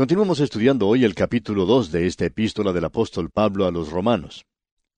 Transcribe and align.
Continuamos 0.00 0.40
estudiando 0.40 0.88
hoy 0.88 1.04
el 1.04 1.14
capítulo 1.14 1.66
2 1.66 1.92
de 1.92 2.06
esta 2.06 2.24
epístola 2.24 2.72
del 2.72 2.86
apóstol 2.86 3.28
Pablo 3.28 3.66
a 3.66 3.70
los 3.70 3.90
romanos. 3.90 4.46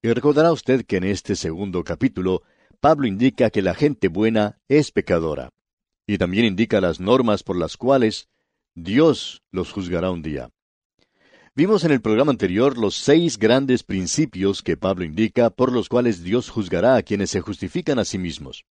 Y 0.01 0.13
recordará 0.13 0.53
usted 0.53 0.87
que 0.87 0.99
en 0.99 1.03
este 1.03 1.35
segundo 1.35 1.83
capítulo 1.83 2.45
Pablo 2.79 3.09
indica 3.09 3.51
que 3.51 3.63
la 3.63 3.75
gente 3.75 4.07
buena 4.07 4.61
es 4.69 4.93
pecadora. 4.93 5.51
Y 6.07 6.19
también 6.19 6.45
indica 6.45 6.81
las 6.81 7.01
normas 7.01 7.43
por 7.43 7.57
las 7.57 7.77
cuales 7.77 8.29
Dios 8.77 9.43
los 9.51 9.73
juzgará 9.73 10.13
un 10.13 10.23
día. 10.23 10.51
Vimos 11.57 11.83
en 11.83 11.91
el 11.91 12.01
programa 12.01 12.31
anterior 12.31 12.79
los 12.79 12.95
seis 12.95 13.39
grandes 13.39 13.83
principios 13.83 14.63
que 14.63 14.77
Pablo 14.77 15.05
indica 15.05 15.51
por 15.51 15.73
los 15.73 15.89
cuales 15.89 16.23
Dios 16.23 16.49
juzgará 16.49 16.95
a 16.95 17.03
quienes 17.03 17.31
se 17.31 17.41
justifican 17.41 17.99
a 17.99 18.05
sí 18.05 18.19
mismos. 18.19 18.63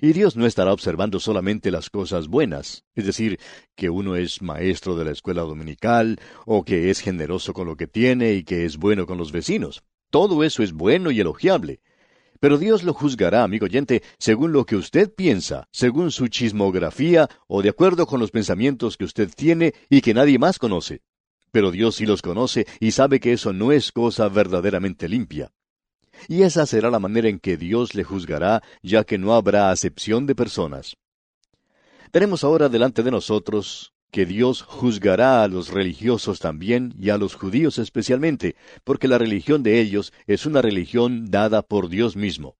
Y 0.00 0.12
Dios 0.12 0.36
no 0.36 0.46
estará 0.46 0.72
observando 0.72 1.20
solamente 1.20 1.70
las 1.70 1.90
cosas 1.90 2.28
buenas, 2.28 2.84
es 2.94 3.06
decir, 3.06 3.38
que 3.74 3.90
uno 3.90 4.16
es 4.16 4.42
maestro 4.42 4.96
de 4.96 5.04
la 5.04 5.12
escuela 5.12 5.42
dominical, 5.42 6.20
o 6.44 6.64
que 6.64 6.90
es 6.90 7.00
generoso 7.00 7.52
con 7.52 7.66
lo 7.66 7.76
que 7.76 7.86
tiene 7.86 8.34
y 8.34 8.44
que 8.44 8.64
es 8.64 8.76
bueno 8.76 9.06
con 9.06 9.18
los 9.18 9.32
vecinos. 9.32 9.82
Todo 10.10 10.44
eso 10.44 10.62
es 10.62 10.72
bueno 10.72 11.10
y 11.10 11.20
elogiable. 11.20 11.80
Pero 12.40 12.58
Dios 12.58 12.82
lo 12.82 12.92
juzgará, 12.92 13.42
amigo 13.42 13.64
oyente, 13.64 14.02
según 14.18 14.52
lo 14.52 14.66
que 14.66 14.76
usted 14.76 15.12
piensa, 15.14 15.68
según 15.72 16.10
su 16.10 16.28
chismografía 16.28 17.28
o 17.48 17.62
de 17.62 17.70
acuerdo 17.70 18.06
con 18.06 18.20
los 18.20 18.30
pensamientos 18.30 18.96
que 18.96 19.04
usted 19.04 19.30
tiene 19.34 19.74
y 19.88 20.02
que 20.02 20.14
nadie 20.14 20.38
más 20.38 20.58
conoce. 20.58 21.02
Pero 21.50 21.70
Dios 21.70 21.96
sí 21.96 22.06
los 22.06 22.20
conoce 22.20 22.66
y 22.80 22.90
sabe 22.90 23.20
que 23.20 23.32
eso 23.32 23.52
no 23.52 23.72
es 23.72 23.90
cosa 23.90 24.28
verdaderamente 24.28 25.08
limpia. 25.08 25.52
Y 26.28 26.42
esa 26.42 26.66
será 26.66 26.90
la 26.90 26.98
manera 26.98 27.28
en 27.28 27.38
que 27.38 27.56
Dios 27.56 27.94
le 27.94 28.04
juzgará, 28.04 28.62
ya 28.82 29.04
que 29.04 29.18
no 29.18 29.34
habrá 29.34 29.70
acepción 29.70 30.26
de 30.26 30.34
personas. 30.34 30.96
Tenemos 32.10 32.44
ahora 32.44 32.68
delante 32.68 33.02
de 33.02 33.10
nosotros 33.10 33.92
que 34.10 34.24
Dios 34.24 34.62
juzgará 34.62 35.42
a 35.42 35.48
los 35.48 35.68
religiosos 35.70 36.38
también 36.38 36.94
y 36.98 37.10
a 37.10 37.18
los 37.18 37.34
judíos 37.34 37.78
especialmente, 37.78 38.56
porque 38.84 39.08
la 39.08 39.18
religión 39.18 39.62
de 39.62 39.80
ellos 39.80 40.12
es 40.26 40.46
una 40.46 40.62
religión 40.62 41.30
dada 41.30 41.62
por 41.62 41.88
Dios 41.88 42.16
mismo. 42.16 42.56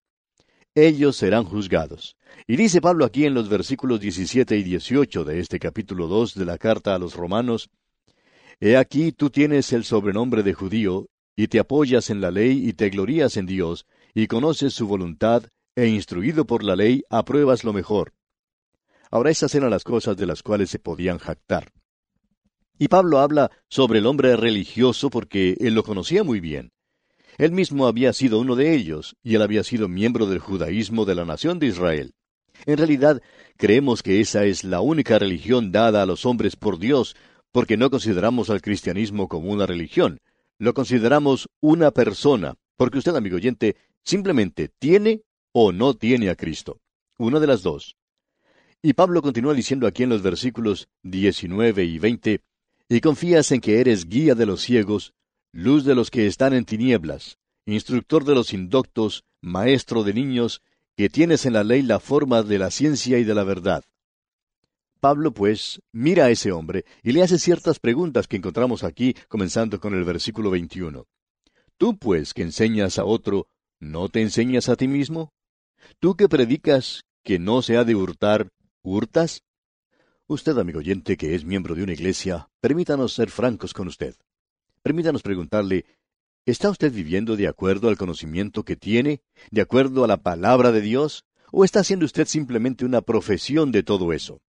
Ellos 0.75 1.17
serán 1.17 1.45
juzgados. 1.45 2.17
Y 2.47 2.57
dice 2.57 2.83
Pablo 2.83 3.07
aquí 3.07 3.25
en 3.25 3.33
los 3.33 3.49
versículos 3.49 4.01
17 4.01 4.59
y 4.59 4.63
18 4.63 5.25
de 5.25 5.41
este 5.41 5.59
capítulo 5.59 6.07
2 6.07 6.35
de 6.35 6.45
la 6.45 6.59
carta 6.59 6.95
a 6.95 6.99
los 6.99 7.15
romanos, 7.15 7.71
He 8.59 8.77
aquí 8.77 9.13
tú 9.13 9.29
tienes 9.29 9.73
el 9.73 9.85
sobrenombre 9.85 10.43
de 10.43 10.55
judío, 10.55 11.09
y 11.37 11.49
te 11.49 11.59
apoyas 11.59 12.09
en 12.11 12.21
la 12.21 12.31
ley 12.31 12.67
y 12.67 12.73
te 12.73 12.89
glorías 12.89 13.37
en 13.37 13.47
Dios, 13.47 13.87
y 14.15 14.27
conoces 14.27 14.73
su 14.73 14.89
voluntad, 14.89 15.45
e 15.77 15.87
instruido 15.87 16.47
por 16.47 16.65
la 16.65 16.75
ley 16.75 17.03
apruebas 17.11 17.63
lo 17.63 17.75
mejor. 17.75 18.15
Ahora 19.11 19.31
esas 19.31 19.55
eran 19.55 19.71
las 19.71 19.85
cosas 19.85 20.17
de 20.17 20.27
las 20.27 20.43
cuales 20.43 20.71
se 20.71 20.79
podían 20.79 21.19
jactar. 21.19 21.71
Y 22.79 22.89
Pablo 22.89 23.19
habla 23.19 23.51
sobre 23.69 23.99
el 23.99 24.07
hombre 24.07 24.37
religioso 24.37 25.11
porque 25.11 25.57
él 25.61 25.75
lo 25.75 25.83
conocía 25.83 26.25
muy 26.25 26.41
bien. 26.41 26.73
Él 27.39 27.53
mismo 27.53 27.87
había 27.87 28.15
sido 28.15 28.41
uno 28.41 28.57
de 28.57 28.75
ellos, 28.75 29.17
y 29.23 29.35
él 29.35 29.43
había 29.43 29.63
sido 29.63 29.89
miembro 29.89 30.27
del 30.27 30.39
judaísmo 30.39 31.05
de 31.05 31.15
la 31.15 31.27
nación 31.27 31.59
de 31.59 31.67
Israel. 31.67 32.15
En 32.65 32.79
realidad, 32.79 33.21
creemos 33.59 34.03
que 34.03 34.21
esa 34.21 34.45
es 34.45 34.65
la 34.65 34.81
única 34.81 35.19
religión 35.19 35.71
dada 35.71 36.03
a 36.03 36.07
los 36.07 36.25
hombres 36.25 36.57
por 36.57 36.79
Dios, 36.79 37.15
porque 37.53 37.77
no 37.77 37.91
consideramos 37.91 38.49
al 38.49 38.63
cristianismo 38.63 39.29
como 39.29 39.51
una 39.51 39.67
religión, 39.67 40.21
lo 40.59 40.75
consideramos 40.75 41.49
una 41.61 41.91
persona, 41.91 42.55
porque 42.77 42.99
usted, 42.99 43.15
amigo 43.15 43.37
oyente, 43.37 43.77
simplemente 44.03 44.69
tiene 44.79 45.23
o 45.53 45.73
no 45.73 45.95
tiene 45.95 46.31
a 46.31 46.37
Cristo. 46.37 46.81
Una 47.19 47.41
de 47.41 47.47
las 47.47 47.63
dos. 47.63 47.97
Y 48.83 48.93
Pablo 48.93 49.23
continúa 49.23 49.55
diciendo 49.55 49.87
aquí 49.87 50.03
en 50.03 50.11
los 50.11 50.23
versículos 50.23 50.89
19 51.03 51.85
y 51.85 51.99
20, 51.99 52.41
y 52.89 53.01
confías 53.01 53.51
en 53.53 53.61
que 53.61 53.81
eres 53.81 54.07
guía 54.07 54.35
de 54.35 54.47
los 54.47 54.61
ciegos, 54.61 55.13
luz 55.53 55.85
de 55.85 55.95
los 55.95 56.11
que 56.11 56.27
están 56.27 56.53
en 56.53 56.65
tinieblas, 56.65 57.39
instructor 57.65 58.25
de 58.25 58.35
los 58.35 58.53
indoctos, 58.53 59.25
maestro 59.41 60.05
de 60.05 60.15
niños, 60.15 60.63
que 60.97 61.09
tienes 61.09 61.47
en 61.47 61.55
la 61.55 61.65
ley 61.65 61.83
la 61.83 62.01
forma 62.01 62.43
de 62.43 62.59
la 62.59 62.71
ciencia 62.71 63.19
y 63.19 63.25
de 63.25 63.35
la 63.35 63.45
verdad. 63.45 63.85
Pablo, 65.01 65.33
pues, 65.33 65.81
mira 65.93 66.27
a 66.27 66.31
ese 66.31 66.53
hombre 66.53 66.85
y 67.03 67.13
le 67.13 67.23
hace 67.23 67.39
ciertas 67.39 67.79
preguntas 67.79 68.27
que 68.27 68.37
encontramos 68.37 68.83
aquí, 68.83 69.15
comenzando 69.29 69.79
con 69.81 69.95
el 69.95 70.05
versículo 70.05 70.51
21. 70.51 71.07
Tú, 71.77 71.99
pues, 71.99 72.33
que 72.33 72.43
enseñas 72.43 72.99
a 72.99 73.05
otro, 73.05 73.49
¿no 73.79 74.09
te 74.09 74.23
enseñas 74.23 74.69
a 74.69 74.77
ti 74.77 74.89
mismo? 74.89 75.33
Tú 75.99 76.17
que 76.17 76.29
predicas 76.29 77.05
que 77.23 77.39
no 77.39 77.61
se 77.63 77.77
ha 77.77 77.85
de 77.85 77.95
hurtar, 77.95 78.49
¿hurtas? 78.83 79.43
Usted, 80.27 80.57
amigo 80.59 80.79
oyente, 80.79 81.17
que 81.17 81.35
es 81.35 81.45
miembro 81.45 81.75
de 81.75 81.83
una 81.83 81.93
iglesia, 81.93 82.49
permítanos 82.61 83.13
ser 83.13 83.31
francos 83.31 83.75
con 83.75 83.89
usted. 83.89 84.17
Permítanos 84.83 85.23
preguntarle, 85.23 85.85
¿está 86.47 86.71
usted 86.71 86.93
viviendo 86.93 87.37
de 87.37 87.49
acuerdo 87.49 87.89
al 87.89 87.99
conocimiento 87.99 88.65
que 88.65 88.77
tiene, 88.77 89.23
de 89.51 89.61
acuerdo 89.61 90.05
a 90.05 90.09
la 90.09 90.23
palabra 90.23 90.73
de 90.73 90.81
Dios, 90.81 91.25
o 91.53 91.65
está 91.65 91.81
haciendo 91.81 92.07
usted 92.07 92.27
simplemente 92.27 92.85
una 92.85 93.03
profesión 93.03 93.71
de 93.73 93.83
todo 93.83 94.13
eso? 94.13 94.41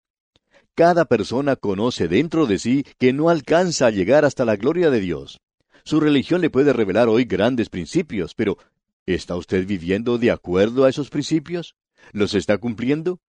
Cada 0.76 1.06
persona 1.06 1.56
conoce 1.56 2.06
dentro 2.06 2.44
de 2.44 2.58
sí 2.58 2.84
que 2.98 3.14
no 3.14 3.30
alcanza 3.30 3.86
a 3.86 3.90
llegar 3.90 4.26
hasta 4.26 4.44
la 4.44 4.56
gloria 4.56 4.90
de 4.90 5.00
Dios. 5.00 5.40
Su 5.84 6.00
religión 6.00 6.42
le 6.42 6.50
puede 6.50 6.74
revelar 6.74 7.08
hoy 7.08 7.24
grandes 7.24 7.70
principios, 7.70 8.34
pero 8.34 8.58
¿está 9.06 9.36
usted 9.36 9.66
viviendo 9.66 10.18
de 10.18 10.30
acuerdo 10.30 10.84
a 10.84 10.90
esos 10.90 11.08
principios? 11.08 11.76
¿Los 12.12 12.34
está 12.34 12.58
cumpliendo? 12.58 13.20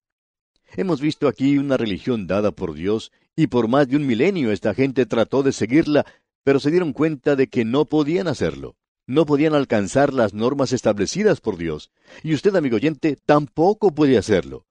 Hemos 0.75 1.00
visto 1.00 1.30
aquí 1.30 1.58
una 1.58 1.78
religión 1.78 2.28
dada 2.28 2.52
por 2.52 2.74
Dios, 2.74 3.13
y 3.34 3.47
por 3.47 3.69
más 3.69 3.88
de 3.88 3.96
un 3.96 4.06
milenio 4.06 4.52
esta 4.52 4.74
gente 4.74 5.06
trató 5.06 5.41
de 5.41 5.53
seguirla, 5.53 6.06
pero 6.44 6.59
se 6.59 6.69
dieron 6.69 6.91
cuenta 6.91 7.38
de 7.38 7.47
que 7.47 7.64
no 7.64 7.85
podían 7.85 8.28
hacerlo. 8.28 8.75
No 9.06 9.25
podían 9.25 9.56
alcanzar 9.56 10.14
las 10.14 10.34
normas 10.34 10.74
establecidas 10.74 11.40
por 11.40 11.56
Dios. 11.56 11.91
Y 12.24 12.34
usted, 12.34 12.53
amigo 12.58 12.75
oyente, 12.75 13.18
tampoco 13.25 13.96
puede 13.96 14.18
hacerlo. 14.18 14.66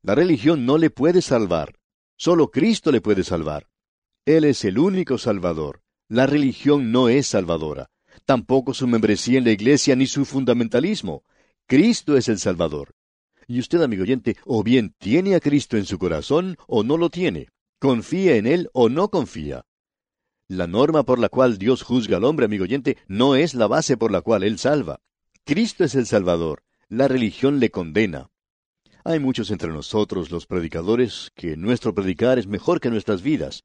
La 0.00 0.14
religión 0.14 0.64
no 0.64 0.78
le 0.78 0.88
puede 0.88 1.20
salvar. 1.20 1.77
Solo 2.18 2.50
Cristo 2.50 2.90
le 2.90 3.00
puede 3.00 3.22
salvar. 3.22 3.68
Él 4.26 4.44
es 4.44 4.64
el 4.64 4.78
único 4.78 5.18
Salvador. 5.18 5.82
La 6.08 6.26
religión 6.26 6.90
no 6.90 7.08
es 7.08 7.28
salvadora. 7.28 7.90
Tampoco 8.24 8.74
su 8.74 8.88
membresía 8.88 9.38
en 9.38 9.44
la 9.44 9.52
iglesia 9.52 9.94
ni 9.94 10.06
su 10.06 10.24
fundamentalismo. 10.24 11.22
Cristo 11.66 12.16
es 12.16 12.28
el 12.28 12.38
Salvador. 12.38 12.94
Y 13.46 13.60
usted, 13.60 13.80
amigo 13.82 14.02
oyente, 14.02 14.36
o 14.44 14.64
bien 14.64 14.94
tiene 14.98 15.36
a 15.36 15.40
Cristo 15.40 15.76
en 15.76 15.84
su 15.86 15.98
corazón 15.98 16.56
o 16.66 16.82
no 16.82 16.96
lo 16.96 17.08
tiene. 17.08 17.48
Confía 17.78 18.34
en 18.34 18.46
Él 18.46 18.68
o 18.72 18.88
no 18.88 19.10
confía. 19.10 19.64
La 20.48 20.66
norma 20.66 21.04
por 21.04 21.18
la 21.18 21.28
cual 21.28 21.56
Dios 21.56 21.82
juzga 21.82 22.16
al 22.16 22.24
hombre, 22.24 22.46
amigo 22.46 22.64
oyente, 22.64 22.96
no 23.06 23.36
es 23.36 23.54
la 23.54 23.68
base 23.68 23.96
por 23.96 24.10
la 24.10 24.22
cual 24.22 24.42
Él 24.42 24.58
salva. 24.58 25.00
Cristo 25.44 25.84
es 25.84 25.94
el 25.94 26.06
Salvador. 26.06 26.64
La 26.88 27.06
religión 27.06 27.60
le 27.60 27.70
condena. 27.70 28.30
Hay 29.08 29.20
muchos 29.20 29.50
entre 29.50 29.70
nosotros, 29.70 30.30
los 30.30 30.44
predicadores, 30.44 31.32
que 31.34 31.56
nuestro 31.56 31.94
predicar 31.94 32.38
es 32.38 32.46
mejor 32.46 32.78
que 32.78 32.90
nuestras 32.90 33.22
vidas. 33.22 33.64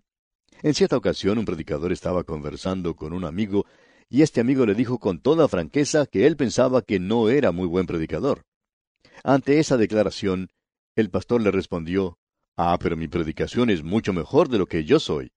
En 0.62 0.74
cierta 0.74 0.96
ocasión 0.96 1.38
un 1.38 1.44
predicador 1.44 1.92
estaba 1.92 2.24
conversando 2.24 2.96
con 2.96 3.12
un 3.12 3.26
amigo 3.26 3.66
y 4.10 4.22
este 4.22 4.40
amigo 4.40 4.66
le 4.66 4.74
dijo 4.74 5.00
con 5.00 5.20
toda 5.20 5.50
franqueza 5.50 6.06
que 6.06 6.28
él 6.28 6.38
pensaba 6.38 6.82
que 6.82 6.98
no 6.98 7.28
era 7.28 7.52
muy 7.52 7.68
buen 7.68 7.88
predicador. 7.88 8.44
Ante 9.22 9.60
esa 9.60 9.76
declaración, 9.76 10.48
el 10.96 11.10
pastor 11.10 11.42
le 11.42 11.52
respondió, 11.52 12.18
Ah, 12.56 12.78
pero 12.80 12.96
mi 12.96 13.10
predicación 13.10 13.70
es 13.70 13.84
mucho 13.84 14.14
mejor 14.14 14.48
de 14.48 14.60
lo 14.60 14.68
que 14.68 14.86
yo 14.86 14.98
soy. 14.98 15.34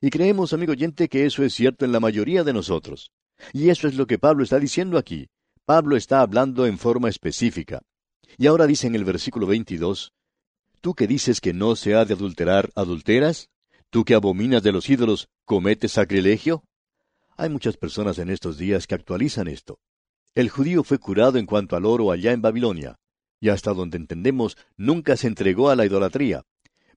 Y 0.00 0.10
creemos, 0.10 0.52
amigo 0.52 0.70
oyente, 0.70 1.08
que 1.08 1.26
eso 1.26 1.42
es 1.42 1.54
cierto 1.54 1.84
en 1.84 1.90
la 1.90 1.98
mayoría 1.98 2.44
de 2.44 2.52
nosotros. 2.52 3.10
Y 3.52 3.70
eso 3.70 3.88
es 3.88 3.96
lo 3.96 4.06
que 4.06 4.20
Pablo 4.20 4.44
está 4.44 4.60
diciendo 4.60 4.96
aquí. 4.96 5.26
Pablo 5.64 5.96
está 5.96 6.20
hablando 6.20 6.66
en 6.66 6.78
forma 6.78 7.08
específica. 7.08 7.82
Y 8.36 8.46
ahora 8.46 8.66
dice 8.66 8.86
en 8.86 8.94
el 8.94 9.04
versículo 9.04 9.46
22, 9.46 10.12
¿Tú 10.80 10.94
que 10.94 11.06
dices 11.06 11.40
que 11.40 11.54
no 11.54 11.76
se 11.76 11.94
ha 11.94 12.04
de 12.04 12.14
adulterar, 12.14 12.70
adulteras? 12.74 13.48
¿Tú 13.90 14.04
que 14.04 14.14
abominas 14.14 14.62
de 14.62 14.72
los 14.72 14.90
ídolos, 14.90 15.28
cometes 15.44 15.92
sacrilegio? 15.92 16.64
Hay 17.36 17.48
muchas 17.48 17.76
personas 17.76 18.18
en 18.18 18.30
estos 18.30 18.58
días 18.58 18.86
que 18.86 18.94
actualizan 18.94 19.48
esto. 19.48 19.78
El 20.34 20.50
judío 20.50 20.84
fue 20.84 20.98
curado 20.98 21.38
en 21.38 21.46
cuanto 21.46 21.76
al 21.76 21.86
oro 21.86 22.10
allá 22.10 22.32
en 22.32 22.42
Babilonia, 22.42 22.96
y 23.40 23.48
hasta 23.50 23.72
donde 23.72 23.98
entendemos 23.98 24.56
nunca 24.76 25.16
se 25.16 25.28
entregó 25.28 25.70
a 25.70 25.76
la 25.76 25.86
idolatría, 25.86 26.42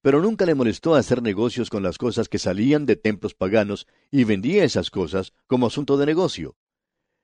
pero 0.02 0.22
nunca 0.22 0.46
le 0.46 0.56
molestó 0.56 0.96
hacer 0.96 1.22
negocios 1.22 1.70
con 1.70 1.84
las 1.84 1.98
cosas 1.98 2.30
que 2.30 2.40
salían 2.40 2.86
de 2.86 2.96
templos 2.96 3.36
paganos 3.36 3.88
y 4.12 4.24
vendía 4.24 4.64
esas 4.64 4.90
cosas 4.90 5.34
como 5.46 5.68
asunto 5.68 5.98
de 5.98 6.06
negocio. 6.06 6.56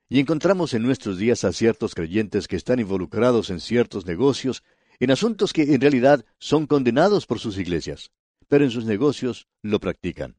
Y 0.09 0.19
encontramos 0.19 0.73
en 0.73 0.83
nuestros 0.83 1.17
días 1.17 1.43
a 1.43 1.53
ciertos 1.53 1.95
creyentes 1.95 2.47
que 2.47 2.55
están 2.55 2.79
involucrados 2.79 3.49
en 3.49 3.59
ciertos 3.59 4.05
negocios, 4.05 4.63
en 4.99 5.11
asuntos 5.11 5.53
que 5.53 5.73
en 5.73 5.81
realidad 5.81 6.25
son 6.37 6.67
condenados 6.67 7.25
por 7.25 7.39
sus 7.39 7.57
iglesias, 7.57 8.11
pero 8.47 8.63
en 8.63 8.71
sus 8.71 8.85
negocios 8.85 9.47
lo 9.61 9.79
practican. 9.79 10.37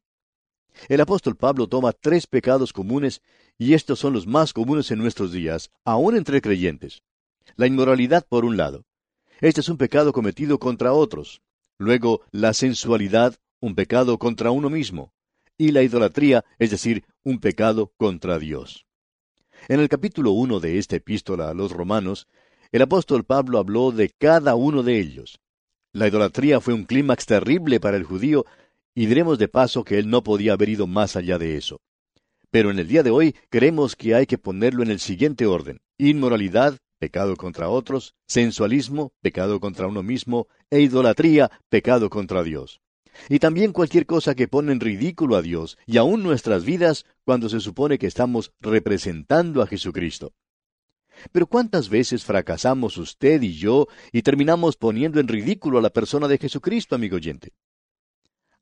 El 0.89 1.01
apóstol 1.01 1.37
Pablo 1.37 1.69
toma 1.69 1.93
tres 1.93 2.27
pecados 2.27 2.73
comunes, 2.73 3.23
y 3.59 3.75
estos 3.75 3.99
son 3.99 4.13
los 4.13 4.27
más 4.27 4.53
comunes 4.53 4.91
en 4.91 4.99
nuestros 4.99 5.33
días, 5.33 5.71
aún 5.85 6.17
entre 6.17 6.41
creyentes. 6.41 7.03
La 7.57 7.67
inmoralidad 7.67 8.27
por 8.27 8.45
un 8.45 8.57
lado. 8.57 8.85
Este 9.41 9.61
es 9.61 9.69
un 9.69 9.77
pecado 9.77 10.13
cometido 10.13 10.59
contra 10.59 10.93
otros. 10.93 11.43
Luego, 11.79 12.23
la 12.31 12.55
sensualidad, 12.55 13.37
un 13.61 13.75
pecado 13.75 14.19
contra 14.19 14.51
uno 14.51 14.71
mismo. 14.71 15.13
y 15.57 15.71
la 15.71 15.83
idolatría, 15.83 16.45
es 16.59 16.73
decir, 16.73 17.05
un 17.23 17.39
pecado 17.39 17.93
contra 17.97 18.41
Dios. 18.41 18.87
En 19.67 19.81
el 19.81 19.89
capítulo 19.89 20.33
1 20.33 20.61
de 20.61 20.79
esta 20.79 20.97
epístola 20.97 21.49
a 21.49 21.55
los 21.55 21.73
romanos, 21.73 22.29
el 22.71 22.83
apóstol 22.83 23.25
Pablo 23.25 23.59
habló 23.59 23.93
de 23.93 24.11
cada 24.11 24.57
uno 24.57 24.83
de 24.83 25.01
ellos. 25.01 25.41
La 25.93 26.07
idolatría 26.07 26.61
fue 26.61 26.75
un 26.75 26.85
clímax 26.85 27.25
terrible 27.25 27.81
para 27.81 27.97
el 27.97 28.05
judío, 28.05 28.45
y 28.95 29.07
diremos 29.07 29.39
de 29.39 29.49
paso 29.49 29.83
que 29.83 29.99
él 29.99 30.11
no 30.11 30.23
podía 30.23 30.53
haber 30.53 30.69
ido 30.69 30.87
más 30.87 31.17
allá 31.17 31.39
de 31.39 31.57
eso. 31.57 31.81
Pero 32.51 32.71
en 32.71 32.79
el 32.79 32.89
día 32.89 33.03
de 33.03 33.11
hoy 33.11 33.35
creemos 33.49 33.97
que 33.97 34.15
hay 34.15 34.27
que 34.27 34.37
ponerlo 34.37 34.83
en 34.83 34.91
el 34.91 35.01
siguiente 35.01 35.47
orden. 35.47 35.81
Inmoralidad, 35.97 36.77
pecado 36.99 37.35
contra 37.37 37.71
otros, 37.71 38.15
sensualismo, 38.27 39.13
pecado 39.23 39.61
contra 39.61 39.87
uno 39.87 40.03
mismo, 40.03 40.47
e 40.69 40.81
idolatría, 40.81 41.51
pecado 41.71 42.11
contra 42.11 42.43
Dios. 42.43 42.83
Y 43.29 43.39
también 43.39 43.73
cualquier 43.73 44.07
cosa 44.07 44.35
que 44.35 44.49
pone 44.49 44.73
en 44.73 44.81
ridículo 44.81 45.37
a 45.37 45.43
Dios 45.43 45.79
y 45.87 45.97
aún 45.97 46.23
nuestras 46.23 46.65
vidas 46.65 47.07
cuando 47.25 47.49
se 47.49 47.61
supone 47.61 47.99
que 47.99 48.07
estamos 48.07 48.53
representando 48.61 49.63
a 49.63 49.67
Jesucristo. 49.67 50.33
Pero 51.33 51.47
¿cuántas 51.47 51.89
veces 51.89 52.25
fracasamos 52.25 52.97
usted 52.99 53.41
y 53.43 53.55
yo 53.55 53.87
y 54.13 54.23
terminamos 54.23 54.77
poniendo 54.77 55.21
en 55.21 55.29
ridículo 55.29 55.79
a 55.79 55.83
la 55.83 55.91
persona 55.91 56.29
de 56.29 56.39
Jesucristo, 56.39 56.95
amigo 56.95 57.17
oyente? 57.17 57.53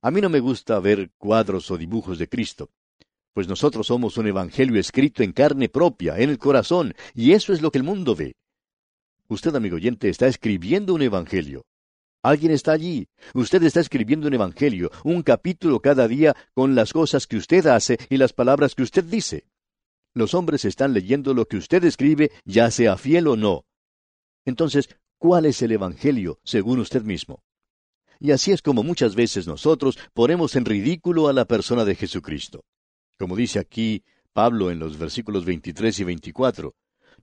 A 0.02 0.10
mí 0.10 0.20
no 0.20 0.28
me 0.28 0.40
gusta 0.40 0.78
ver 0.81 1.10
cuadros 1.16 1.70
o 1.70 1.78
dibujos 1.78 2.19
de 2.19 2.28
Cristo, 2.28 2.70
pues 3.32 3.48
nosotros 3.48 3.87
somos 3.87 4.16
un 4.19 4.26
evangelio 4.26 4.78
escrito 4.78 5.22
en 5.22 5.32
carne 5.32 5.69
propia, 5.69 6.19
en 6.19 6.31
el 6.31 6.38
corazón, 6.38 6.94
y 7.14 7.32
eso 7.32 7.52
es 7.52 7.62
lo 7.62 7.70
que 7.70 7.78
el 7.78 7.84
mundo 7.84 8.14
ve. 8.14 8.34
Usted, 9.28 9.55
amigo 9.55 9.76
oyente, 9.76 10.08
está 10.08 10.26
escribiendo 10.26 10.93
un 10.93 11.02
evangelio. 11.02 11.64
Alguien 12.22 12.52
está 12.52 12.72
allí. 12.72 13.08
Usted 13.34 13.62
está 13.64 13.80
escribiendo 13.80 14.28
un 14.28 14.34
evangelio, 14.34 14.90
un 15.02 15.22
capítulo 15.22 15.80
cada 15.80 16.06
día 16.06 16.36
con 16.54 16.76
las 16.76 16.92
cosas 16.92 17.26
que 17.26 17.36
usted 17.36 17.66
hace 17.66 17.98
y 18.08 18.16
las 18.16 18.32
palabras 18.32 18.76
que 18.76 18.84
usted 18.84 19.02
dice. 19.02 19.48
Los 20.14 20.34
hombres 20.34 20.64
están 20.64 20.92
leyendo 20.92 21.34
lo 21.34 21.46
que 21.46 21.56
usted 21.56 21.82
escribe, 21.84 22.30
ya 22.44 22.70
sea 22.70 22.96
fiel 22.96 23.26
o 23.26 23.36
no. 23.36 23.64
Entonces, 24.44 24.88
¿cuál 25.19 25.46
es 25.46 25.62
el 25.62 25.72
evangelio 25.72 26.38
según 26.44 26.78
usted 26.78 27.02
mismo? 27.02 27.42
Y 28.20 28.30
así 28.30 28.52
es 28.52 28.62
como 28.62 28.84
muchas 28.84 29.16
veces 29.16 29.48
nosotros 29.48 29.98
ponemos 30.12 30.54
en 30.54 30.64
ridículo 30.64 31.26
a 31.26 31.32
la 31.32 31.46
persona 31.46 31.84
de 31.84 31.96
Jesucristo. 31.96 32.64
Como 33.19 33.34
dice 33.34 33.58
aquí 33.58 34.04
Pablo 34.32 34.70
en 34.70 34.78
los 34.78 34.96
versículos 34.96 35.44
23 35.44 35.98
y 35.98 36.04
24, 36.04 36.74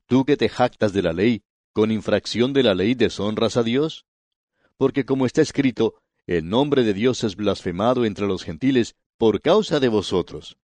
Tú 0.08 0.26
que 0.26 0.36
te 0.36 0.50
jactas 0.50 0.92
de 0.92 1.04
la 1.04 1.14
ley, 1.14 1.44
¿con 1.72 1.92
infracción 1.92 2.52
de 2.52 2.64
la 2.64 2.74
ley 2.74 2.96
deshonras 2.96 3.56
a 3.56 3.64
Dios? 3.64 4.06
Porque 4.80 5.04
como 5.04 5.26
está 5.26 5.42
escrito, 5.42 5.96
el 6.26 6.48
nombre 6.48 6.86
de 6.86 6.94
Dios 6.94 7.26
es 7.26 7.36
blasfemado 7.36 8.06
entre 8.06 8.26
los 8.26 8.46
gentiles 8.46 8.96
por 9.18 9.42
causa 9.42 9.82
de 9.82 9.90
vosotros. 9.90 10.58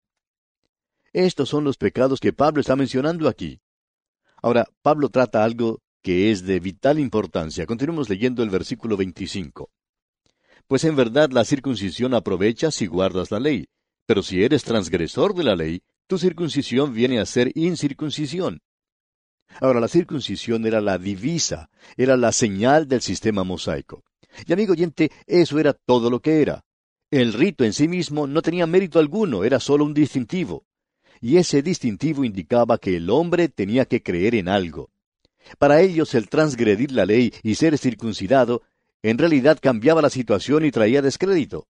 Estos 1.12 1.50
son 1.50 1.66
los 1.66 1.76
pecados 1.76 2.22
que 2.22 2.32
Pablo 2.32 2.62
está 2.62 2.78
mencionando 2.78 3.28
aquí. 3.28 3.60
Ahora, 4.42 4.70
Pablo 4.82 5.10
trata 5.10 5.44
algo 5.44 5.82
que 6.02 6.32
es 6.32 6.46
de 6.46 6.62
vital 6.62 6.98
importancia. 6.98 7.66
Continuemos 7.66 8.10
leyendo 8.10 8.42
el 8.42 8.50
versículo 8.50 8.96
25. 8.96 9.70
Pues 10.66 10.86
en 10.86 10.96
verdad 10.96 11.30
la 11.32 11.44
circuncisión 11.44 12.14
aprovecha 12.14 12.72
si 12.72 12.88
guardas 12.88 13.32
la 13.32 13.42
ley, 13.42 13.68
pero 14.06 14.24
si 14.24 14.44
eres 14.44 14.64
transgresor 14.64 15.36
de 15.36 15.44
la 15.44 15.58
ley, 15.58 15.82
tu 16.08 16.18
circuncisión 16.18 16.94
viene 16.94 17.20
a 17.20 17.26
ser 17.26 17.52
incircuncisión. 17.54 18.62
Ahora, 19.62 19.80
la 19.80 19.88
circuncisión 19.88 20.66
era 20.66 20.82
la 20.82 20.98
divisa, 20.98 21.70
era 21.98 22.18
la 22.18 22.32
señal 22.32 22.88
del 22.88 23.02
sistema 23.02 23.44
mosaico. 23.44 24.04
Y 24.46 24.54
amigo 24.54 24.74
oyente, 24.74 25.12
eso 25.28 25.60
era 25.60 25.74
todo 25.74 26.10
lo 26.10 26.20
que 26.22 26.42
era. 26.42 26.66
El 27.12 27.34
rito 27.34 27.64
en 27.64 27.74
sí 27.74 27.88
mismo 27.88 28.28
no 28.28 28.42
tenía 28.42 28.68
mérito 28.68 29.00
alguno, 29.00 29.44
era 29.44 29.60
solo 29.60 29.86
un 29.86 29.94
distintivo. 29.94 30.66
Y 31.22 31.38
ese 31.38 31.62
distintivo 31.62 32.26
indicaba 32.26 32.78
que 32.78 32.98
el 32.98 33.10
hombre 33.10 33.48
tenía 33.48 33.86
que 33.86 34.04
creer 34.04 34.36
en 34.36 34.50
algo. 34.50 34.90
Para 35.58 35.82
ellos 35.82 36.14
el 36.16 36.28
transgredir 36.28 36.92
la 36.92 37.06
ley 37.06 37.34
y 37.44 37.56
ser 37.56 37.78
circuncidado 37.78 38.64
en 39.04 39.20
realidad 39.20 39.60
cambiaba 39.62 40.02
la 40.02 40.10
situación 40.10 40.66
y 40.66 40.72
traía 40.72 41.02
descrédito. 41.02 41.68